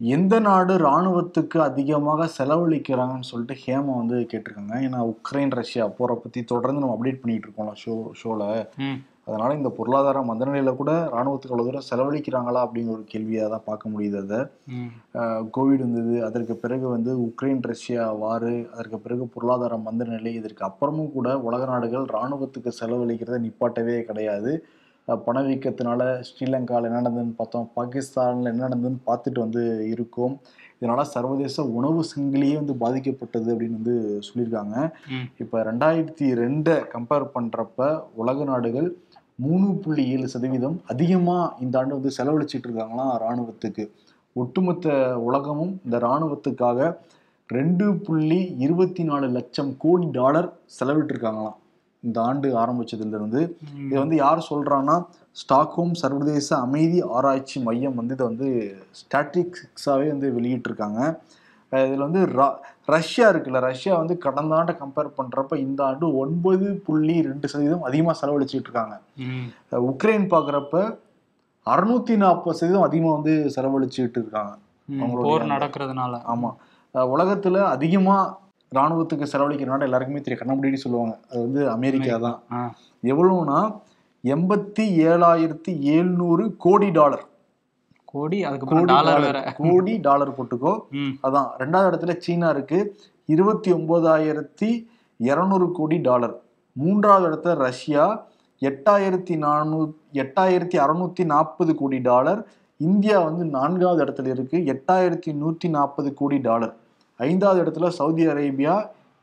எந்த 0.00 0.34
நாடு 0.40 0.74
ராணுவத்துக்கு 0.78 1.58
அதிகமாக 1.60 2.28
செலவழிக்கிறாங்கன்னு 2.38 3.30
சொல்லிட்டு 3.30 3.56
ஹேமா 3.64 3.96
வந்து 3.96 4.18
கேட்டிருக்காங்க. 4.32 4.74
ஏன்னா 4.86 5.00
உக்ரைன் 5.10 5.54
ரஷ்யா 5.54 5.86
போரை 5.98 6.16
பத்தி 6.16 6.42
தொடர்ந்து 6.44 6.80
நம்ம 6.80 6.96
அப்டேட் 6.96 7.22
பண்ணிட்டு 7.22 7.48
இருக்கோம்ல 7.48 7.74
ஷோ 7.82 7.94
ஷோல 8.20 8.44
ம். 8.78 8.98
அதனால 9.30 9.56
இந்த 9.58 9.70
பொருளாதார 9.76 10.20
மந்தநிலையில 10.28 10.70
கூட 10.78 10.92
ராணுவத்துக்கு 11.12 11.54
அவ்வளவு 11.54 11.68
தூரம் 11.68 11.86
செலவழிக்கிறாங்களா 11.88 12.60
அப்படிங்கிற 12.66 12.94
ஒரு 12.96 13.04
கேள்வியா 13.12 13.44
தான் 13.52 13.66
பார்க்க 13.68 13.92
முடியுது 13.92 14.18
அதை. 14.22 14.40
கோவிட் 15.56 15.84
வந்தது 15.86 16.14
அதற்கு 16.28 16.54
பிறகு 16.62 16.86
வந்து 16.94 17.12
உக்ரைன் 17.26 17.62
ரஷ்யா 17.72 18.04
வாரு 18.22 18.54
அதற்கு 18.74 18.98
பிறகு 19.04 19.26
பொருளாதார 19.34 19.78
மந்தநிலை 19.86 20.32
இதற்கு 20.40 20.64
அப்புறமும் 20.70 21.14
கூட 21.16 21.38
உலக 21.48 21.64
நாடுகள் 21.72 22.06
ராணுவத்துக்கு 22.16 22.72
செலவழிக்கிறத 22.80 23.38
நிப்பாட்டவே 23.46 23.96
கிடையாது. 24.08 24.52
பணவீக்கத்தினால 25.26 26.00
ஸ்ரீலங்காவில் 26.26 26.88
என்ன 26.88 26.98
நடந்ததுன்னு 27.02 27.38
பார்த்தோம் 27.38 27.68
பாகிஸ்தானில் 27.76 28.50
என்ன 28.50 28.64
நடந்ததுன்னு 28.66 29.00
பார்த்துட்டு 29.08 29.40
வந்து 29.44 29.62
இருக்கோம். 29.92 30.34
இதனால 30.80 31.00
சர்வதேச 31.14 31.64
உணவு 31.78 32.00
சங்கிலியே 32.10 32.56
வந்து 32.60 32.74
பாதிக்கப்பட்டது 32.82 33.48
அப்படின்னு 33.54 33.78
வந்து 33.80 33.96
சொல்லியிருக்காங்க. 34.26 34.76
இப்போ 35.42 35.56
ரெண்டாயிரத்தி 35.70 36.26
ரெண்டை 36.42 36.76
கம்பேர் 36.94 37.26
பண்ணுறப்ப 37.36 37.88
உலக 38.22 38.44
நாடுகள் 38.52 38.88
மூணு 39.44 39.68
புள்ளி 39.82 40.02
ஏழு 40.14 40.26
சதவீதம் 40.32 40.76
அதிகமாக 40.92 41.44
இந்த 41.64 41.78
ஆண்டு 41.80 41.96
வந்து 41.98 42.10
செலவழிச்சிட்டு 42.18 42.66
இருக்காங்களாம் 42.68 43.12
இராணுவத்துக்கு. 43.20 43.84
ஒட்டுமொத்த 44.36 44.96
உலகமும் 45.28 45.72
இந்த 45.86 45.96
இராணுவத்துக்காக 46.06 46.90
ரெண்டு 47.48 47.86
புள்ளி 48.06 48.40
இருபத்தி 48.64 49.02
நாலு 49.10 49.26
லட்சம் 49.36 49.70
கோடி 49.84 50.06
டாலர் 50.18 50.48
செலவிட்டிருக்காங்களாம் 50.78 51.56
இந்த 52.02 52.18
ஆண்டு 52.28 52.48
ஆரம்பிச்சதுலேருந்து. 52.62 53.40
இதை 53.86 53.96
வந்து 54.02 54.16
யார் 54.24 54.46
சொல்கிறான்னா 54.50 54.96
ஸ்டாக்ஹோம் 55.40 55.94
சர்வதேச 56.02 56.48
அமைதி 56.66 57.00
ஆராய்ச்சி 57.16 57.58
மையம் 57.66 57.98
வந்து 58.00 58.14
இதை 58.16 58.26
வந்து 58.30 58.48
ஸ்டாட்டிக்ஸாகவே 59.00 60.06
வந்து 60.14 60.28
வெளியிட்டிருக்காங்க. 60.38 61.00
இதுல 61.72 61.94
வந்து 61.94 62.26
ர- 62.26 62.54
ரஷ்யா 62.86 63.30
இருக்குல்ல 63.30 63.60
ரஷ்யா 63.60 63.96
வந்து 63.96 64.18
கடந்த 64.18 64.56
ஆண்டை 64.56 64.74
கம்பேர் 64.74 65.12
பண்றப்ப 65.18 65.56
இந்த 65.56 65.84
ஆண்டு 65.84 66.16
ஒன்பது 66.16 66.82
புள்ளி 66.84 67.22
ரெண்டு 67.22 67.48
சதவீதம் 67.48 67.82
அதிகமாக 67.82 68.26
செலவழிச்சிட்டு 68.26 68.60
இருக்காங்க. 68.60 69.00
உக்ரைன் 69.70 70.26
பார்க்குறப்ப 70.28 70.98
அறுநூத்தி 71.66 72.16
நாற்பது 72.16 72.56
சதவீதம் 72.56 72.86
அதிகமாக 72.86 73.14
வந்து 73.14 73.52
செலவழிச்சுட்டு 73.56 74.10
இருக்காங்க. 74.10 74.56
போர் 75.22 75.42
நடக்கிறதுனால. 75.42 76.20
ஆமா. 76.34 76.54
அஹ் 76.94 77.08
உலகத்துல 77.18 77.58
அதிகமா 77.64 78.38
ராணுவத்துக்கு 78.74 79.26
செலவழிக்கிற 79.32 79.64
நாடு 79.64 79.82
எல்லாருக்குமே 79.82 80.20
தெரியும். 80.20 80.48
கண்ணமுடின்னு 80.48 80.74
சொல்லுவாங்க. 80.74 81.18
அது 81.30 81.40
வந்து 81.40 81.70
அமெரிக்கா 81.70 82.16
தான். 82.16 82.42
ஆ. 82.52 82.74
எவ்வளவுனா 83.02 83.80
எண்பத்தி 84.24 84.80
ஏழாயிரத்தி 84.80 85.80
எழுநூறு 85.80 86.56
கோடி 86.56 86.90
டாலர். 86.90 87.24
கோடி 88.12 88.44
அதுக்கு 88.44 88.66
கோடி 88.66 88.84
டாலர் 88.84 89.20
வேற. 89.20 89.54
கோடி 89.56 89.96
டாலர் 89.96 90.36
போட்டுக்கோ. 90.36 90.72
அதான் 91.22 91.48
ரெண்டாவது 91.58 91.90
இடத்துல 91.90 92.16
சீனா 92.18 92.48
இருக்கு. 92.48 92.96
இருபத்தி 93.26 93.72
ஒன்பதாயிரத்தி 93.72 94.86
இருநூறு 95.16 95.72
கோடி 95.72 95.96
டாலர். 95.96 96.34
மூன்றாவது 96.72 97.26
இடத்துல 97.30 97.54
ரஷ்யா 97.54 98.26
எட்டாயிரத்தி 98.60 99.36
நானூ 99.36 99.78
எட்டாயிரத்தி 100.12 100.76
அறுநூத்தி 100.84 101.24
நாற்பது 101.24 101.74
கோடி 101.74 101.98
டாலர். 101.98 102.46
இந்தியா 102.76 103.20
வந்து 103.20 103.44
நான்காவது 103.44 104.04
இடத்துல 104.04 104.26
இருக்கு. 104.26 104.58
எட்டாயிரத்தி 104.74 105.32
நூத்தி 105.42 105.68
நாற்பது 105.68 106.14
கோடி 106.14 106.38
டாலர். 106.38 106.74
ஐந்தாவது 107.16 107.60
இடத்துல 107.64 107.88
சவுதி 107.88 108.26
அரேபியா 108.26 108.74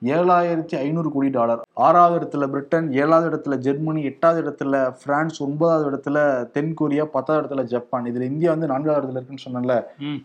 ஏழாயிரத்தி 0.04 0.76
ஐநூறு 0.76 1.12
கோடி 1.12 1.30
டாலர். 1.30 1.62
ஆறாவது 1.74 2.16
இடத்துல 2.20 2.48
பிரிட்டன் 2.48 2.94
ஏழாவது 2.94 3.30
இடத்துல 3.30 3.56
ஜெர்மனி 3.58 4.04
எட்டாவது 4.04 4.42
இடத்துல 4.44 4.94
பிரான்ஸ் 5.06 5.44
ஒன்பதாவது 5.44 5.86
இடத்துல 5.92 6.18
தென் 6.52 6.74
கொரியா 6.74 7.06
பத்தாவது 7.06 7.48
இடத்துல 7.48 7.64
ஜப்பான். 7.64 8.06
இதுல 8.06 8.22
இந்தியா 8.22 8.52
வந்து 8.52 8.68
நான்காவது 8.68 9.08
இடத்துல 9.08 9.22
இருக்குன்னு 9.22 9.46
சொன்னேன்ல. 9.48 9.76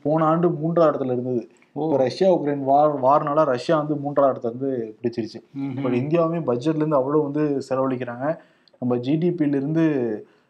போன 0.02 0.24
ஆண்டு 0.24 0.50
மூன்றாவது 0.50 0.98
இடத்துல 0.98 1.12
இருந்தது. 1.12 1.48
ரஷ்யா 2.04 2.28
உக்ரைன் 2.34 2.64
வார் 2.70 2.94
வார்னால 3.02 3.44
ரஷ்யா 3.44 3.78
வந்து 3.78 3.96
மூன்றாவது 3.96 4.32
இடத்த 4.32 4.52
வந்து 4.52 4.96
பிடிச்சிருச்சு. 5.02 5.40
பட் 5.82 5.94
இந்தியாவுமே 5.94 6.40
பட்ஜெட்ல 6.50 6.80
இருந்து 6.82 6.96
அவ்வளவு 6.96 7.22
வந்து 7.22 7.44
செலவழிக்கிறாங்க. 7.68 8.26
நம்ம 8.80 8.96
ஜிடிபியில 8.96 9.60
இருந்து 9.62 9.86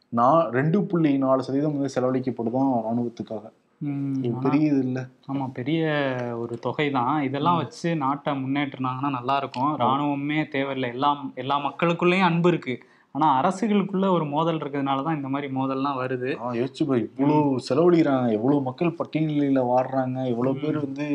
நா 0.09 0.27
ரெண்டு 0.59 0.79
புள்ளி 0.83 1.19
நாலு 1.19 1.43
சதவீதம் 1.43 1.79
வந்து 1.79 1.95
செலவழிக்கப்படுதான் 1.97 2.71
ராணுவத்துக்காக 2.87 3.45
ம், 3.83 4.15
இது 4.23 4.35
ஆனா- 4.35 4.43
பெரிய 4.43 4.67
இது 4.67 4.79
இல்ல 4.79 5.09
ஆமா 5.33 5.49
பெரிய 5.53 5.83
ஒரு 6.39 6.59
தொகை 6.59 6.91
தான் 6.91 7.23
இதெல்லாம் 7.23 7.57
வச்சு 7.57 7.97
நாட்டை 7.97 8.33
முன்னேற்றினாங்கன்னா 8.33 9.11
நல்லா 9.11 9.37
இருக்கும். 9.37 9.79
ராணுவமே 9.79 10.49
தேவையில்லை. 10.49 10.89
எல்லா 10.91 11.25
எல்லா 11.35 11.59
மக்களுக்குள்ளேயும் 11.59 12.23
அன்பு 12.23 12.49
இருக்கு. 12.49 12.75
ஆனா 13.15 13.41
அரசுகளுக்குள்ள 13.41 14.11
ஒரு 14.11 14.25
மோதல் 14.25 14.59
இருக்கிறதுனால 14.59 15.03
தான் 15.03 15.17
இந்த 15.17 15.29
மாதிரி 15.29 15.55
மோதல்லாம் 15.55 15.99
வருது. 15.99 16.31
யோசிச்சு 16.53 16.87
பாரு 16.87 17.01
இவ்வளவு 17.19 17.61
செலவழிக்கிறாங்க. 17.69 18.33
எவ்வளவு 18.33 18.63
மக்கள் 18.63 18.97
பட்டியலில 18.99 19.61
வாடுறாங்க. 19.63 20.27
எவ்வளவு 20.27 20.61
பேர் 20.61 20.79
வந்து 20.79 21.07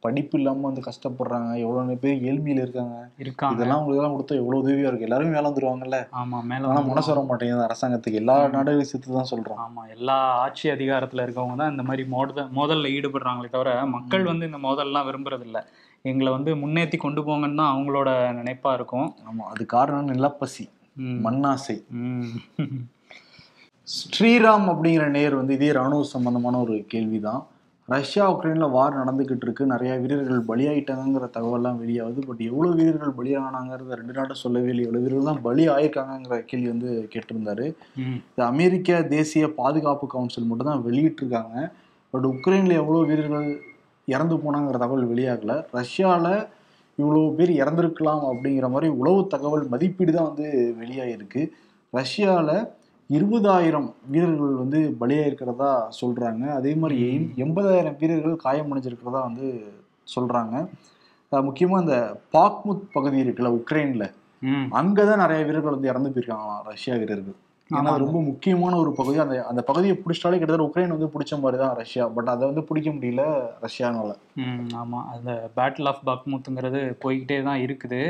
படிப்பு 0.00 0.38
இல்லாம 0.38 0.60
வந்து 0.60 0.80
கஷ்டப்படுறாங்க. 0.80 1.58
எவ்வளவு 1.58 1.96
பேர் 1.96 2.22
ஏழ்மையில 2.22 2.60
இருக்காங்க. 2.60 2.96
இருக்காங்க. 3.18 3.54
இதெல்லாம் 3.54 3.78
உங்களுக்கு 3.78 4.02
எல்லாம் 4.02 4.16
கொடுத்தா 4.16 4.36
எவ்வளவு 4.36 4.62
உதவியா 4.62 4.86
இருக்கு 4.86 5.00
எல்லாருமே 5.00 5.30
வேலை 5.30 5.50
வந்துருவாங்கல்ல. 5.50 6.00
ஆமா 6.20 6.42
மேல 6.42 6.66
ஆனா 6.66 6.74
வந்து- 6.74 6.88
மனசு 6.88 7.14
வர 7.14 7.20
மாட்டேங்குது 7.22 7.66
அரசாங்கத்துக்கு. 7.66 8.12
எல்லா 8.14 8.48
நாடுகளையும் 8.48 8.84
சேர்த்து 8.84 9.14
தான் 9.14 9.30
சொல்றோம். 9.30 9.60
ஆமா 9.66 9.88
எல்லா 9.90 10.32
ஆட்சி 10.38 10.70
அதிகாரத்துல 10.70 11.22
இருக்கவங்க 11.22 11.56
தான் 11.56 11.70
இந்த 11.70 11.82
மாதிரி 11.82 12.08
மோத 12.08 12.48
மோதல்ல 12.54 12.88
ஈடுபடுறாங்களே 12.88 13.50
தவிர 13.50 13.86
மக்கள் 13.86 14.24
வந்து 14.24 14.46
இந்த 14.46 14.58
மோதல்லாம் 14.58 15.06
விரும்புறது 15.06 15.40
இல்ல 15.40 15.60
எங்களை 16.04 16.32
வந்து 16.32 16.56
முன்னேத்தி 16.56 16.96
கொண்டு 16.96 17.22
போங்கன்னு 17.22 17.56
தான் 17.56 17.74
அவங்களோட 17.74 18.10
நினைப்பா 18.34 18.72
இருக்கும். 18.72 19.14
ஆமா 19.28 19.44
அது 19.46 19.66
காரணம் 19.66 20.08
நிலப்பசி. 20.08 20.64
மண்ணாசை. 20.96 21.76
ஸ்ரீராம் 23.88 24.66
அப்படிங்கிற 24.72 25.06
நேர் 25.16 25.34
வந்து 25.34 25.54
இதே 25.54 25.70
ராணுவ 25.72 26.04
சம்பந்தமான 26.12 26.58
ஒரு 26.58 26.74
கேள்விதான். 26.92 27.42
ரஷ்யா 27.88 28.24
உக்ரைன்ல 28.32 28.66
வார் 28.70 28.98
நடந்துகிட்டு 28.98 29.46
இருக்கு. 29.46 29.64
நிறைய 29.72 29.92
வீரர்கள் 30.02 30.46
பலியாயிட்டாங்கிற 30.50 31.24
தகவல்லாம் 31.36 31.80
வெளியாகுது. 31.82 32.20
பட் 32.28 32.42
எவ்வளவு 32.48 32.76
வீரர்கள் 32.78 33.16
பலியானாங்கிறத 33.18 33.98
ரெண்டு 34.00 34.16
நாட்டும் 34.18 34.42
சொல்லவே 34.42 34.70
இல்லை 34.72 34.84
எவ்வளவு 34.84 35.04
வீரர்கள் 35.04 35.30
தான் 35.30 35.42
பலி 35.42 35.64
ஆயிருக்காங்கிற 35.68 36.38
கேள்வி 36.50 36.68
வந்து 36.68 36.90
கேட்டிருந்தாரு. 37.14 37.66
இது 37.98 38.44
அமெரிக்க 38.52 39.02
தேசிய 39.16 39.48
பாதுகாப்பு 39.60 40.06
கவுன்சில் 40.14 40.48
மட்டும் 40.50 40.70
தான் 40.70 40.86
வெளியிட்டிருக்காங்க. 40.88 41.56
பட் 42.10 42.26
உக்ரைன்ல 42.32 42.80
எவ்வளவு 42.82 43.08
வீரர்கள் 43.10 43.50
இறந்து 44.04 44.36
போனாங்கிற 44.36 44.78
தகவல் 44.78 45.10
வெளியாகல. 45.12 45.52
ரஷ்யால 45.80 46.26
இவ்வளவு 46.96 47.34
பேர் 47.34 47.50
இறந்திருக்கலாம் 47.50 48.28
அப்படிங்கிற 48.32 48.70
மாதிரி 48.70 48.92
உளவு 48.92 49.26
தகவல் 49.26 49.68
மதிப்பீடு 49.68 50.12
தான் 50.12 50.26
வந்து 50.26 50.76
வெளியாயிருக்கு. 50.80 51.48
ரஷ்யால 51.92 52.68
இருபதாயிரம் 53.10 53.92
வீரர்கள் 54.08 54.54
வந்து 54.54 54.96
பலியாயிருக்கிறதா 55.00 55.82
சொல்றாங்க. 56.00 56.48
அதே 56.48 56.74
மாதிரி 56.74 57.30
எண்பதாயிரம் 57.36 57.98
வீரர்கள் 57.98 58.38
காயமடைஞ்சிருக்கிறதா 58.44 59.22
வந்து 59.22 59.62
சொல்றாங்க. 60.16 60.68
அஹ் 61.32 61.50
முக்கியமா 61.50 61.80
இந்த 61.80 62.20
பாக்முத் 62.32 62.82
பகுதி 62.92 63.22
இருக்குல்ல 63.22 63.62
உக்ரைன்ல. 63.62 64.10
ம். 64.40 64.68
அங்கதான் 64.70 65.16
நிறைய 65.16 65.44
வீரர்கள் 65.44 65.70
வந்து 65.70 65.88
இறந்து 65.88 66.10
போயிருக்காங்களாம் 66.10 66.62
ரஷ்யா 66.64 66.96
வீரர்கள். 66.96 67.34
ஏன்னா. 67.72 67.98
ரொம்ப 67.98 68.22
முக்கியமான 68.22 68.76
ஒரு 68.76 68.92
பகுதி. 68.92 69.18
அந்த 69.18 69.46
அந்த 69.46 69.62
பகுதியை 69.62 69.96
பிடிச்சிட்டாலே 69.96 70.38
கிட்டத்தட்ட 70.38 70.70
உக்ரைன் 70.70 70.88
வந்து 70.88 71.06
பிடிச்ச 71.06 71.40
மாதிரி 71.40 71.62
தான் 71.62 71.76
ரஷ்யா. 71.76 72.06
பட் 72.06 72.28
அதை 72.28 72.46
வந்து 72.46 72.62
பிடிக்க 72.62 72.90
முடியல 72.90 73.24
ரஷ்யானால. 73.62 74.10
ம், 74.34 74.68
ஆமா. 74.74 75.04
அந்த 75.12 75.50
பேட்டில் 75.56 75.86
ஆஃப் 75.86 76.02
பக்முத்துங்கிறது 76.06 76.96
போய்கிட்டே 77.04 77.42
தான் 77.42 77.60
இருக்குது. 77.60 78.00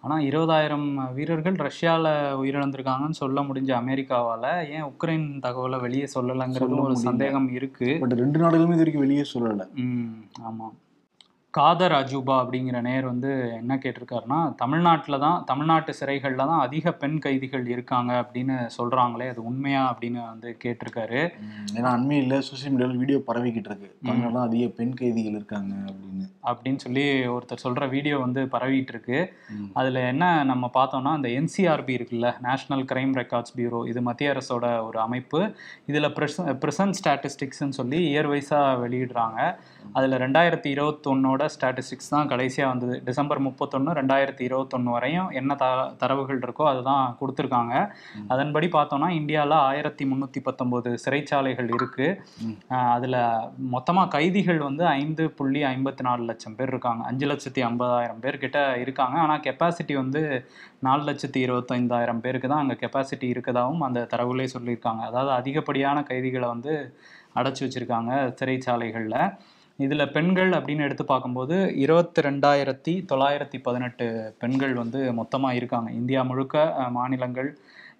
ஆனா 0.00 0.18
இருபதாயிரம் 0.18 1.12
வீரர்கள் 1.14 1.58
ரஷ்யால 1.60 2.06
உயிரிழந்திருக்காங்கன்னு 2.42 3.10
சொல்ல 3.10 3.40
முடிஞ்ச 3.40 3.72
அமெரிக்காவால 3.80 4.46
ஏன் 4.70 4.84
உக்ரைன் 4.84 5.40
தகவலை 5.42 5.80
வெளியே 5.80 6.08
சொல்லலைங்கிறது 6.14 6.66
சொல்ல 6.66 6.82
ஒரு. 6.82 6.96
சந்தேகம் 6.96 7.48
இருக்கு. 7.50 7.96
பட் 8.00 8.12
ரெண்டு 8.12 8.40
நாடுகளுமே 8.40 8.68
இது 8.68 8.84
வரைக்கும் 8.84 9.06
வெளியே 9.06 9.24
சொல்லல. 9.34 9.66
ம் 9.74 10.24
ஆமா. 10.42 10.68
காதர் 11.56 11.94
அஜூபா 11.98 12.34
அப்படிங்கிற 12.40 12.80
நேர் 12.86 13.06
வந்து 13.10 13.30
என்ன 13.60 13.76
கேட்டிருக்காருன்னா 13.82 14.36
தமிழ்நாட்டில் 14.60 15.22
தான் 15.24 15.38
தமிழ்நாட்டு 15.48 15.92
சிறைகளில் 16.00 16.42
தான் 16.50 16.62
அதிக 16.66 16.92
பெண் 17.00 17.16
கைதிகள் 17.24 17.64
இருக்காங்க 17.74 18.12
அப்படின்னு 18.22 18.56
சொல்றாங்களே 18.76 19.26
அது 19.32 19.40
உண்மையா 19.50 19.80
அப்படின்னு 19.92 20.20
வந்து 20.32 20.50
கேட்டிருக்காரு. 20.64 21.22
ஏன்னா 21.76 21.88
அண்மையில் 21.96 22.36
சோசியல் 22.48 22.74
மீடியாவில் 22.74 23.00
வீடியோ 23.02 23.20
பரவிக்கிட்டு 23.30 23.70
இருக்கு. 23.72 23.88
தமிழ்நாடு 24.08 24.40
அதிக 24.48 24.68
பெண் 24.78 24.94
கைதிகள் 25.00 25.38
இருக்காங்க 25.40 25.72
அப்படின்னு. 25.90 26.26
அப்படின்னு 26.50 26.80
சொல்லி 26.84 27.04
ஒருத்தர் 27.32 27.64
சொல்ற 27.64 27.88
வீடியோ 27.94 28.18
வந்து 28.18 28.42
பரவிட்டு 28.54 28.94
இருக்கு. 28.94 29.18
அதுல 29.80 30.04
என்ன 30.12 30.24
நம்ம 30.52 30.70
பார்த்தோம்னா 30.78 31.16
அந்த 31.18 31.30
என்சிஆர்பி 31.40 31.92
இருக்குல்ல 31.98 32.30
நேஷனல் 32.46 32.86
கிரைம் 32.92 33.16
ரெக்கார்ட்ஸ் 33.20 33.56
பியூரோ 33.58 33.82
இது 33.90 34.02
மத்திய 34.10 34.34
அரசோட 34.36 34.66
ஒரு 34.88 35.00
அமைப்பு. 35.06 35.42
இதுல 35.90 36.08
ப்ரெசன்ட் 36.62 36.98
ஸ்டாட்டிஸ்டிக்ஸ்னு 37.00 37.78
சொல்லி 37.80 38.00
இயர் 38.12 38.30
வைஸா 38.34 38.62
வெளியிடுறாங்க. 38.84 39.40
அதுல 39.98 40.16
ரெண்டாயிரத்தி 40.26 40.68
இருபத்தொன்னோட 40.76 41.38
ஸ்டாட்டிஸ்டிக்ஸ் 41.46 42.10
தான் 42.10 42.28
கடைசியா 42.28 42.66
வந்தது. 42.66 43.02
டிசம்பர் 43.04 43.42
முப்பத்தொன்னு 43.42 43.92
ரெண்டாயிரத்தி 43.92 44.44
இருபத்தொன்னு 44.44 44.82
வரையும் 44.82 45.30
என்ன 45.30 45.54
த 45.54 45.92
தரவுகள் 45.98 46.38
இருக்கோ 46.38 46.64
அதுதான் 46.64 47.16
கொடுத்துருக்காங்க. 47.20 47.90
அதன்படி 48.28 48.66
பார்த்தோம்னா 48.66 49.08
இந்தியாவில் 49.08 49.52
ஆயிரத்தி 49.52 50.04
முந்நூற்றி 50.04 50.44
பத்தொம்போது 50.44 50.98
சிறைச்சாலைகள் 51.08 51.74
இருக்கு. 51.74 52.22
ம். 52.40 52.72
ஆஹ் 52.72 52.90
அதுல 52.90 53.48
மொத்தமா 53.72 54.08
கைதிகள் 54.08 54.58
வந்து 54.58 54.86
ஐந்து 54.86 55.30
புள்ளி 55.30 55.62
ஐம்பத்தி 55.64 56.00
நாலு 56.00 56.22
லட்சம் 56.22 56.54
பேர் 56.54 56.68
இருக்காங்க. 56.68 57.04
அஞ்சு 57.04 57.26
லட்சத்தி 57.26 57.62
ஐம்பதாயிரம் 57.62 58.20
பேர் 58.20 58.38
கிட்ட 58.38 58.78
இருக்காங்க. 58.78 59.18
ஆனா 59.18 59.38
கெப்பாசிட்டி 59.38 59.94
வந்து 59.94 60.46
நாலு 60.78 61.02
லட்சத்தி 61.02 61.36
இருபத்தைந்தாயிரம் 61.36 62.20
பேருக்கு 62.20 62.48
தான் 62.48 62.58
அங்க 62.58 62.74
கெப்பாசிட்டி 62.74 63.30
இருக்கதாகவும் 63.30 63.78
அந்த 63.78 64.06
தரவுலே 64.16 64.48
சொல்லியிருக்காங்க. 64.58 65.00
அதாவது 65.00 65.30
அதிகப்படியான 65.30 66.02
கைதிகளை 66.02 66.48
வந்து 66.48 66.94
அடைச்சி 67.34 67.60
வச்சிருக்காங்க 67.60 68.34
சிறைச்சாலைகள்ல. 68.40 69.36
இதுல 69.84 70.02
பெண்கள் 70.14 70.50
அப்படின்னு 70.56 70.86
எடுத்து 70.86 71.04
பார்க்கும்போது 71.10 71.56
இருபத்தி 71.82 72.20
ரெண்டாயிரத்தி 72.26 72.92
தொள்ளாயிரத்தி 73.10 73.58
பதினெட்டு 73.66 74.06
பெண்கள் 74.42 74.74
வந்து 74.80 75.00
மொத்தமா 75.18 75.50
இருக்காங்க. 75.58 75.90
இந்தியா 76.00 76.22
முழுக்க 76.30 76.64
மாநிலங்கள் 76.96 77.50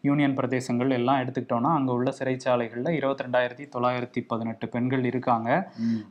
யூனியன் 0.09 0.37
பிரதேசங்கள் 0.37 0.91
எல்லாம் 0.97 1.21
எடுத்துக்கிட்டோம்னா 1.23 1.71
அங்க 1.79 1.91
உள்ள 1.97 2.11
சிறைச்சாலைகள்ல 2.19 2.93
இருபத்தி 2.99 3.25
ரெண்டாயிரத்தி 3.25 3.65
தொள்ளாயிரத்தி 3.75 4.21
பதினெட்டு 4.31 4.67
பெண்கள் 4.75 5.05
இருக்காங்க. 5.11 5.49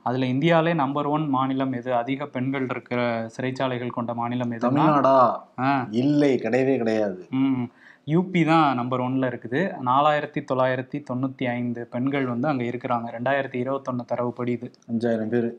அதுல 0.07 0.27
இந்தியாவிலே 0.33 0.73
நம்பர் 0.83 1.09
ஒன் 1.15 1.25
மாநிலம் 1.35 1.73
எது? 1.79 1.91
அதிக 2.01 2.27
பெண்கள் 2.35 2.67
இருக்கிற 2.73 3.01
சிறைச்சாலைகள் 3.37 3.95
கொண்ட 3.97 4.13
மாநிலம் 4.21 4.53
எதுனா 4.57 4.65
தமிழ்நாடா? 4.67 5.17
இல்லை 6.01 6.31
கிடையவே 6.45 6.75
கிடையாது. 6.83 7.19
யூபி 8.11 8.41
தான் 8.49 8.67
நம்பர் 8.79 9.01
ஒன்ல 9.05 9.29
இருக்குது. 9.31 9.61
நாலாயிரத்தி 9.89 10.41
தொள்ளாயிரத்தி 10.49 10.97
தொண்ணூத்தி 11.09 11.45
ஐந்து 11.55 11.81
பெண்கள் 11.93 12.25
வந்து 12.31 12.47
அங்க 12.51 12.63
இருக்கிறாங்க. 12.71 13.07
ரெண்டாயிரத்தி 13.15 13.57
இருபத்தொன்னு 13.63 14.03
தரவுப்படி 14.11 14.53
இது. 14.57 14.67
அஞ்சாயிரம் 14.91 15.31
பேர். 15.33 15.49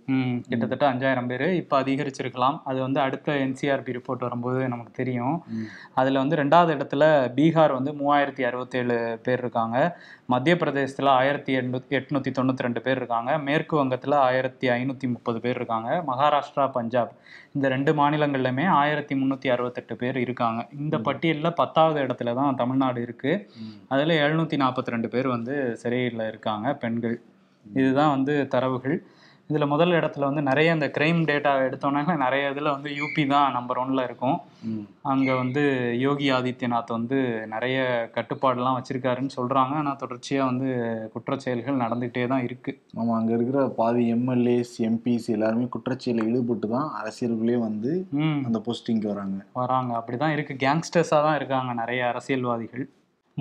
கிட்டத்தட்ட 0.50 0.85
அஞ்சாயிரம் 0.92 1.28
பேர் 1.33 1.47
இப்போ 1.62 1.76
அதிகரிச்சிருக்கலாம். 1.83 2.57
அது 2.71 2.78
வந்து 2.87 3.00
அடுத்த 3.07 3.37
என்சிஆர்பி 3.47 3.97
ரிப்போர்ட் 3.99 4.26
வரும்போது 4.26 4.61
நமக்கு 4.75 4.95
தெரியும். 5.00 5.37
அதில் 6.02 6.21
வந்து 6.23 6.40
ரெண்டாவது 6.42 6.73
இடத்துல 6.76 7.04
பீகார் 7.38 7.76
வந்து 7.78 7.92
மூவாயிரத்தி 8.00 8.45
அறுபத்தேழு 8.50 8.97
பேர் 9.28 9.42
இருக்காங்க. 9.45 9.76
மத்திய 10.35 10.54
பிரதேசத்தில் 10.62 11.11
ஆயிரத்தி 11.19 11.52
எண்ணூத்தி 11.61 11.95
எட்நூற்றி 11.99 12.30
தொண்ணூற்றி 12.38 12.66
ரெண்டு 12.66 12.80
பேர் 12.87 12.99
இருக்காங்க. 13.00 13.30
மேற்கு 13.47 13.75
வங்கத்தில் 13.80 14.16
ஆயிரத்தி 14.26 14.66
ஐநூற்றி 14.78 15.07
முப்பது 15.14 15.38
பேர் 15.45 15.59
இருக்காங்க. 15.61 15.88
மகாராஷ்டிரா 16.11 16.66
பஞ்சாப் 16.76 17.14
இந்த 17.57 17.66
ரெண்டு 17.73 17.92
மாநிலங்கள்லையுமே 18.00 18.66
ஆயிரத்தி 18.80 19.14
முந்நூற்றி 19.21 19.49
அறுபத்தெட்டு 19.54 19.95
பேர் 20.02 20.19
இருக்காங்க. 20.25 20.61
இந்த 20.83 20.97
பட்டியலில் 21.07 21.57
பத்தாவது 21.61 21.99
இடத்துல 22.04 22.35
தான் 22.38 22.39
தமிழ்நாடு 22.61 23.00
இருக்குது. 23.06 23.47
அதில் 23.88 24.20
எழுநூற்றி 24.25 24.56
நாற்பத்தி 24.64 24.94
ரெண்டு 24.94 25.09
பேர் 25.09 25.28
வந்து 25.28 25.76
சிறையில் 25.76 26.28
இருக்காங்க 26.28 26.75
பெண்கள். 26.75 27.16
இதுதான் 27.80 28.14
வந்து 28.16 28.35
தரவுகள். 28.49 28.97
இதில் 29.50 29.73
முதல் 29.73 29.97
இடத்துல 29.99 30.28
வந்து 30.28 30.42
நிறைய 30.49 30.75
இந்த 30.76 30.87
கிரைம் 30.97 31.21
டேட்டா 31.30 31.52
எடுத்தோம்னா 31.66 32.16
நிறைய 32.25 32.50
இதில் 32.52 32.75
வந்து 32.75 32.90
யூபி 32.99 33.23
தான் 33.33 33.54
நம்பர் 33.57 33.80
ஒன்ல 33.83 34.04
இருக்கும். 34.09 34.37
அங்கே 35.12 35.35
வந்து 35.40 35.62
யோகி 36.04 36.26
ஆதித்யநாத் 36.37 36.97
வந்து 36.97 37.19
நிறைய 37.54 37.76
கட்டுப்பாடுலாம் 38.16 38.76
வச்சிருக்காருன்னு 38.78 39.37
சொல்கிறாங்க 39.38 39.75
ஆனால் 39.80 40.00
தொடர்ச்சியாக 40.02 40.49
வந்து 40.50 40.69
குற்றச் 41.14 41.45
செயல்கள் 41.47 41.83
நடந்துகிட்டே 41.85 42.25
தான் 42.33 42.45
இருக்குது 42.49 42.78
ஆமா 43.00 43.14
அங்க 43.19 43.33
இருக்கிற 43.38 43.61
பாதி 43.80 44.04
எம்எல்ஏஸ் 44.16 44.75
எம்பிஸ் 44.88 45.28
எல்லாருமே 45.37 45.66
குற்றச்செயலில் 45.76 46.28
ஈடுபட்டு 46.30 46.69
தான் 46.76 46.88
அரசியலுக்குள்ளே 47.00 47.59
வந்து 47.69 47.92
அந்த 48.49 48.59
போஸ்டிங்க்கு 48.66 49.12
வராங்க. 49.12 49.38
வராங்க. 49.62 49.90
அப்படிதான் 50.00 50.35
இருக்கு. 50.37 50.54
கேங்ஸ்டர்ஸாக 50.64 51.23
தான் 51.26 51.38
இருக்காங்க 51.40 51.73
நிறைய 51.83 52.00
அரசியல்வாதிகள். 52.12 52.85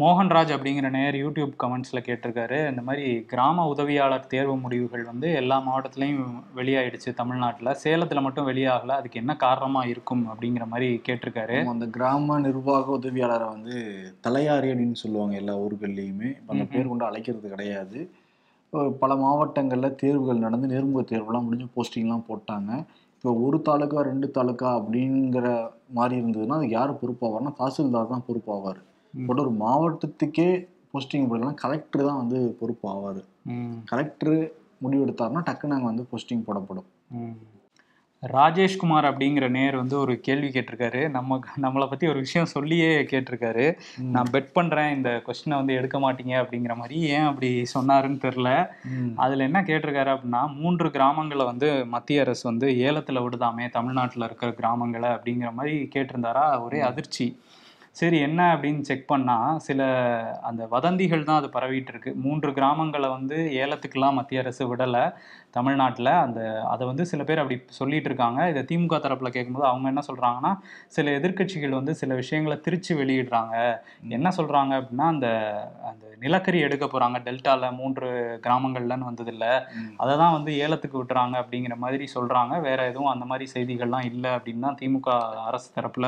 மோகன்ராஜ் 0.01 0.51
அப்படிங்கிற 0.55 0.87
நேர் 0.95 1.15
யூடியூப் 1.21 1.53
கமெண்ட்ஸில் 1.61 2.05
கேட்டிருக்காரு. 2.07 2.57
இந்த 2.69 2.81
மாதிரி 2.87 3.05
கிராம 3.31 3.65
உதவியாளர் 3.73 4.27
தேர்வு 4.33 4.55
முடிவுகள் 4.63 5.03
வந்து 5.09 5.27
எல்லா 5.39 5.57
மாவட்டத்துலேயும் 5.67 6.33
வெளியாயிடுச்சு 6.59 7.13
தமிழ்நாட்டில். 7.21 7.71
சேலத்தில் 7.83 8.25
மட்டும் 8.25 8.47
வெளியாகல. 8.49 8.97
அதுக்கு 8.99 9.21
என்ன 9.21 9.35
காரணமாக 9.45 9.91
இருக்கும் 9.93 10.23
அப்படிங்கிற 10.33 10.65
மாதிரி 10.73 10.89
கேட்டிருக்காரு. 11.07 11.57
அந்த 11.73 11.87
கிராம 11.97 12.39
நிர்வாக 12.45 12.97
உதவியாளரை 12.97 13.47
வந்து 13.55 13.75
தலையாரி 14.27 14.69
அப்படின்னு 14.73 15.01
சொல்லுவாங்க 15.03 15.35
எல்லா 15.41 15.55
ஊர்கள்லையுமே. 15.65 16.31
அந்த 16.51 16.65
பேர் 16.73 16.91
கொண்டு 16.91 17.07
அழைக்கிறது 17.09 17.49
கிடையாது. 17.55 17.99
பல 19.03 19.11
மாவட்டங்களில் 19.23 19.97
தேர்வுகள் 20.03 20.43
நடந்து 20.45 20.67
நேர்முக 20.73 21.03
தேர்வுலாம் 21.13 21.47
முடிஞ்சு 21.47 21.67
போஸ்டிங்லாம் 21.77 22.27
போட்டாங்க. 22.29 22.71
இப்போ 23.15 23.31
ஒரு 23.45 23.57
தாலுக்கா 23.69 24.01
ரெண்டு 24.09 24.27
தாலுக்கா 24.35 24.69
அப்படிங்கிற 24.79 25.47
மாதிரி 25.97 26.15
இருந்ததுன்னா 26.21 26.57
அதுக்கு 26.57 26.77
யார் 26.77 26.99
பொறுப்பாவார்னா 27.01 27.51
தாசில்தார் 27.61 28.13
தான் 28.13 28.23
பொறுப்பாவார். 28.27 28.79
பட் 29.27 29.39
ஒரு 29.39 29.51
மாவட்டத்துக்கே 29.59 30.67
போஸ்டிங் 30.93 31.27
போடலாம் 31.27 31.53
கலெக்டர் 31.53 32.05
தான் 32.05 32.27
வந்து 32.27 32.57
பொறுப்பாவார். 32.61 33.25
ம். 33.41 33.71
கலெக்டர் 33.85 34.51
முடிவெடுத்தாருன்னா 34.83 35.43
டக்குன்னு 35.45 35.69
அங்கே 35.69 35.83
வந்து 35.83 36.07
போஸ்டிங் 36.11 36.43
போடப்படும். 36.47 36.85
ராஜேஷ்குமார் 38.27 39.05
அப்படிங்கிற 39.09 39.49
நேர் 39.49 39.75
வந்து 39.75 39.99
ஒரு 39.99 40.19
கேள்வி 40.19 40.47
கேட்டிருக்காரு. 40.47 41.09
நம்ம 41.09 41.39
நம்மளை 41.61 41.89
பத்தி 41.89 42.07
ஒரு 42.07 42.19
விஷயம் 42.19 42.47
சொல்லியே 42.47 43.01
கேட்டிருக்காரு. 43.01 43.77
நான் 44.01 44.29
பெட் 44.31 44.51
பண்றேன் 44.53 44.95
இந்த 44.95 45.21
கொஸ்டினை 45.25 45.49
வந்து 45.49 45.73
எடுக்க 45.73 45.99
மாட்டீங்க 45.99 46.35
அப்படிங்கிற 46.41 46.75
மாதிரி 46.75 47.01
ஏன் 47.01 47.21
அப்படி 47.21 47.61
சொன்னாருன்னு 47.61 48.19
தெரில. 48.19 48.67
அதுல 49.15 49.43
என்ன 49.43 49.61
கேட்டிருக்காரு 49.61 50.17
அப்படின்னா 50.17 50.55
மூன்று 50.55 50.89
கிராமங்களை 50.89 51.45
வந்து 51.45 51.85
மத்திய 51.85 52.21
அரசு 52.21 52.49
வந்து 52.49 52.67
ஏலத்துல 52.67 53.27
விடுதாமே 53.27 53.69
தமிழ்நாட்டுல 53.69 54.25
இருக்கிற 54.25 54.51
கிராமங்களை 54.51 55.09
அப்படிங்கிற 55.11 55.53
மாதிரி 55.53 55.89
கேட்டிருந்தாரா? 55.95 56.63
ஒரே 56.63 56.79
அதிர்ச்சி. 56.79 57.39
சரி 57.99 58.17
என்ன 58.25 58.41
அப்படின்னு 58.53 58.81
செக் 58.89 59.09
பண்ணா 59.11 59.35
சில 59.67 59.81
அந்த 60.49 60.61
வதந்திகள் 60.73 61.25
தான் 61.29 61.39
அது 61.41 61.47
பரவிட்டு 61.55 61.91
இருக்கு. 61.93 62.11
மூன்று 62.25 62.49
கிராமங்களை 62.57 63.07
வந்து 63.15 63.37
ஏலத்துக்கெல்லாம் 63.63 64.17
மத்திய 64.19 64.43
அரசு 64.43 64.63
விடலை. 64.71 65.03
தமிழ்நாட்டில் 65.57 66.11
அந்த 66.25 66.39
அதை 66.73 66.83
வந்து 66.89 67.03
சில 67.11 67.21
பேர் 67.29 67.41
அப்படி 67.43 67.57
சொல்லிட்டு 67.79 68.09
இருக்காங்க. 68.11 68.39
இதை 68.51 68.61
திமுக 68.71 68.97
தரப்புல 69.05 69.29
கேட்கும்போது 69.35 69.67
அவங்க 69.71 69.87
என்ன 69.93 70.03
சொல்றாங்கன்னா 70.09 70.51
சில 70.97 71.09
எதிர்க்கட்சிகள் 71.19 71.77
வந்து 71.79 71.95
சில 72.01 72.13
விஷயங்களை 72.21 72.57
திருச்சி 72.67 72.93
வெளியிடுறாங்க. 73.01 73.55
என்ன 74.17 74.31
சொல்றாங்க 74.39 74.73
அப்படின்னா 74.79 75.07
அந்த 75.15 75.27
அந்த 75.91 76.05
நிலக்கரி 76.25 76.59
எடுக்க 76.67 76.85
போறாங்க. 76.85 77.19
டெல்டால 77.27 77.71
மூன்று 77.81 78.07
கிராமங்கள்லன்னு 78.47 79.09
வந்ததில்ல. 79.11 79.45
அதை 80.03 80.13
தான் 80.23 80.35
வந்து 80.37 80.53
ஏலத்துக்கு 80.65 80.99
விட்டுறாங்க 81.01 81.35
அப்படிங்கிற 81.43 81.77
மாதிரி 81.85 82.07
சொல்றாங்க. 82.17 82.55
வேற 82.69 82.79
எதுவும் 82.91 83.13
அந்த 83.15 83.27
மாதிரி 83.31 83.47
செய்திகள்லாம் 83.55 84.09
இல்லை 84.13 84.31
அப்படின்னு 84.37 84.67
தான் 84.67 84.81
திமுக 84.83 85.09
அரசு 85.49 85.69
தரப்புல 85.79 86.07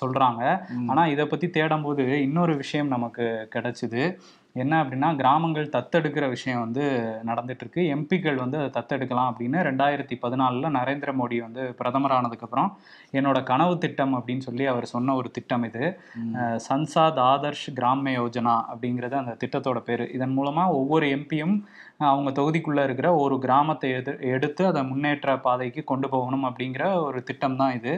சொல்றாங்க. 0.00 0.68
ம். 0.68 0.88
ஆனா 0.88 1.06
இதை 1.06 1.26
பத்தி 1.26 1.46
தேடும்போது 1.46 2.06
இன்னொரு 2.08 2.56
விஷயம் 2.56 2.88
நமக்கு 2.88 3.48
கிடைச்சிது. 3.54 4.18
என்ன 4.54 4.82
அப்படின்னா 4.82 5.16
கிராமங்கள் 5.16 5.68
தத்தெடுக்கிற 5.68 6.28
விஷயம் 6.28 6.60
வந்து 6.60 7.16
நடந்துட்டு 7.26 7.80
இருக்கு 7.80 7.80
எம்பிக்கள் 7.80 8.34
வந்து 8.34 8.58
அதை 8.58 8.68
தத்தெடுக்கலாம் 8.68 9.34
அப்படின்னு 9.34 9.62
ரெண்டாயிரத்தி 9.62 10.12
பதினாலுல 10.22 10.68
நரேந்திர 10.78 11.14
மோடி 11.20 11.38
வந்து 11.40 11.74
பிரதமர் 11.74 12.10
ஆனதுக்கப்புறம் 12.10 12.72
என்னோட 13.12 13.42
கனவு 13.42 13.78
திட்டம் 13.78 14.14
அப்படின்னு 14.14 14.38
சொல்லி 14.38 14.66
அவர் 14.66 14.86
சொன்ன 14.86 15.14
ஒரு 15.14 15.30
திட்டம் 15.30 15.62
இது. 15.62 16.00
சன்சாத் 16.68 17.18
ஆதர்ஷ் 17.22 17.74
கிராம்ய 17.74 18.20
யோஜனா 18.20 18.64
அப்படிங்கிறது 18.74 19.14
அந்த 19.14 19.36
திட்டத்தோட 19.44 19.80
பேர். 19.80 20.10
இதன் 20.10 20.38
மூலமா 20.38 20.66
ஒவ்வொரு 20.66 21.06
எம்பியும் 21.06 21.62
அவங்க 22.10 22.30
தொகுதிக்குள்ள 22.30 22.82
இருக்கிற 22.84 23.08
ஒரு 23.14 23.38
கிராமத்தை 23.38 23.90
எது 23.90 24.12
எடுத்து 24.20 24.66
அதை 24.66 24.82
முன்னேற்ற 24.82 25.36
பாதைக்கு 25.38 25.84
கொண்டு 25.84 26.08
போகணும் 26.08 26.44
அப்படிங்கிற 26.48 26.84
ஒரு 27.02 27.22
திட்டம் 27.22 27.56
தான் 27.56 27.74
இது. 27.74 27.92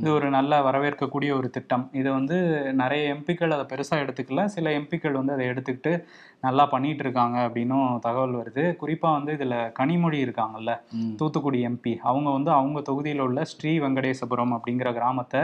இது 0.00 0.12
ஒரு 0.12 0.30
நல்ல 0.30 0.60
வரவேற்கக்கூடிய 0.62 1.30
ஒரு 1.34 1.50
திட்டம். 1.50 1.90
இதை 1.92 2.12
வந்து 2.12 2.36
நிறைய 2.72 3.14
எம்பிக்கள் 3.14 3.54
அதை 3.56 3.66
பெருசா 3.72 3.98
எடுத்துக்கல. 4.04 4.44
சில 4.44 4.70
எம்பிக்கள் 4.70 5.12
வந்து 5.12 5.32
அதை 5.32 5.46
எடுத்துக்கிட்டு 5.46 5.92
நல்லா 6.40 6.66
பண்ணிட்டு 6.66 7.04
இருக்காங்க 7.04 7.36
அப்படின்னும் 7.48 7.98
தகவல் 7.98 8.40
வருது. 8.40 8.64
குறிப்பா 8.82 9.10
வந்து 9.12 9.32
இதுல 9.32 9.56
கனிமொழி 9.80 10.18
இருக்காங்கல்ல. 10.26 10.72
தூத்துக்குடி 11.16 11.66
எம்பி. 11.66 11.94
அவங்க 12.02 12.30
வந்து 12.30 12.50
அவங்க 12.50 12.80
தொகுதியில் 12.80 13.20
உள்ள 13.20 13.44
ஸ்ரீ 13.44 13.80
வெங்கடேசபுரம் 13.80 14.54
அப்படிங்கிற 14.56 14.92
கிராமத்தை 14.92 15.42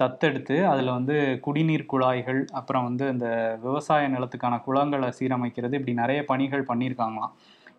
தத்தெடுத்து 0.00 0.56
அதில் 0.72 0.94
வந்து 0.96 1.16
குடிநீர் 1.46 1.90
குழாய்கள் 1.92 2.40
அப்புறம் 2.58 2.86
வந்து 2.88 3.04
இந்த 3.08 3.26
விவசாய 3.62 4.08
நிலத்துக்கான 4.08 4.54
குளங்களை 4.66 5.08
சீரமைக்கிறது 5.18 5.76
இப்படி 5.78 5.94
நிறைய 6.02 6.20
பணிகள் 6.30 6.68
பண்ணியிருக்காங்களாம். 6.70 7.34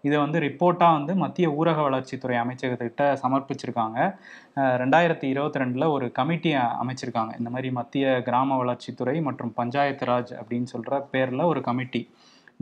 இதை 0.07 0.17
வந்து 0.19 0.39
ரிப்போர்ட்டாக 0.39 0.97
வந்து 0.97 1.13
மத்திய 1.15 1.47
ஊரக 1.59 1.79
வளர்ச்சித்துறை 1.87 2.37
அமைச்சகத்திட்ட 2.43 3.03
சமர்ப்பிச்சிருக்காங்க. 3.23 3.97
ரெண்டாயிரத்தி 4.81 5.27
இருபத்தி 5.33 5.61
ரெண்டில் 5.61 5.93
ஒரு 5.95 6.05
கமிட்டியை 6.19 6.61
அமைச்சிருக்காங்க. 6.81 7.33
இந்த 7.39 7.49
மாதிரி 7.49 7.71
மத்திய 7.79 8.21
கிராம 8.27 8.57
வளர்ச்சித்துறை 8.63 9.15
மற்றும் 9.27 9.53
பஞ்சாயத்து 9.59 10.05
ராஜ் 10.11 10.33
அப்படின்னு 10.41 10.71
சொல்கிற 10.73 10.99
பேரில் 11.13 11.49
ஒரு 11.51 11.61
கமிட்டி. 11.61 12.01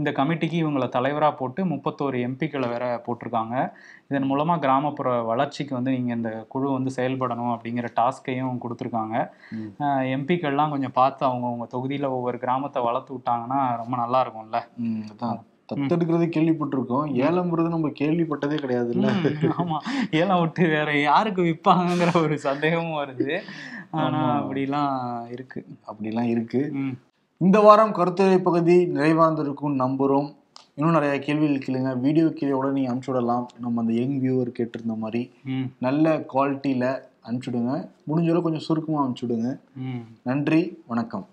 இந்த 0.01 0.11
கமிட்டிக்கு 0.11 0.57
இவங்களை 0.63 0.89
தலைவராக 0.89 1.35
போட்டு 1.35 1.65
முப்பத்தோரு 1.65 2.17
எம்பிக்களை 2.27 2.69
வேற 2.69 3.03
போட்டிருக்காங்க. 3.05 3.71
இதன் 4.09 4.23
மூலமாக 4.23 4.59
கிராமப்புற 4.59 5.21
வளர்ச்சிக்கு 5.21 5.75
வந்து 5.75 5.91
நீங்கள் 5.91 6.15
இந்த 6.15 6.45
குழு 6.49 6.71
வந்து 6.71 6.91
செயல்படணும் 6.95 7.55
அப்படிங்கிற 7.55 7.87
டாஸ்கையும் 7.99 8.57
கொடுத்துருக்காங்க. 8.63 9.15
எம்பிக்கள்லாம் 10.15 10.69
கொஞ்சம் 10.69 10.91
பார்த்து 10.93 11.27
அவங்கவுங்க 11.27 11.67
தொகுதியில் 11.67 12.05
ஒவ்வொரு 12.05 12.37
கிராமத்தை 12.37 12.83
வளர்த்து 12.83 13.13
விட்டாங்கன்னா 13.13 13.75
ரொம்ப 13.75 13.95
நல்லா 13.97 14.19
இருக்கும்ல? 14.25 14.59
தத்தெடுக்கிறது 15.75 16.27
கேள்விப்பட்டிருக்கோம். 16.27 17.05
ஏலம்ன்றது 17.21 17.69
நம்ம 17.69 17.89
கேள்விப்பட்டதே 17.89 18.55
கிடையாது 18.55 18.89
இல்ல 18.89 19.11
ஆமா. 19.57 19.77
ஏலம் 20.11 20.39
விட்டு 20.39 20.67
வேற 20.67 20.99
யாருக்கு 20.99 21.41
விற்பாங்கங்கிற 21.41 22.21
ஒரு 22.21 22.39
சந்தேகமும் 22.39 23.03
வருது. 23.03 23.41
ஆனா. 23.91 24.43
அப்படிலாம் 24.43 25.31
இருக்கு. 25.31 25.65
அப்படிலாம் 25.87 26.29
இருக்கு. 26.29 26.73
இந்த 27.41 27.59
வாரம் 27.59 27.91
கருத்துரை 27.91 28.37
பகுதி 28.39 28.85
நிறைவாந்திருக்கும் 28.85 29.79
நம்புறோம். 29.79 30.27
இன்னும் 30.75 30.93
நிறைய 30.93 31.19
கேள்விகள் 31.19 31.63
கேளுங்க. 31.65 31.99
வீடியோ 31.99 32.27
கீழே 32.29 32.51
கூட 32.51 32.71
நீங்க 32.71 32.93
அனுப்பிச்சு 32.93 33.11
விடலாம் 33.11 33.47
நம்ம 33.59 33.81
அந்த 33.81 33.93
யங் 33.93 34.21
வியூவர் 34.21 34.53
கேட்டிருந்த 34.59 34.97
மாதிரி. 34.97 35.31
நல்ல 35.79 36.17
குவாலிட்டியில 36.33 36.99
அனுப்பிச்சுடுங்க. 37.27 37.87
முடிஞ்ச 38.07 38.29
அளவு 38.29 38.41
கொஞ்சம் 38.41 38.61
சுருக்கமா 38.61 39.01
அனுப்பிச்சுடுங்க. 39.05 39.59
நன்றி. 40.23 40.61
வணக்கம். 40.87 41.25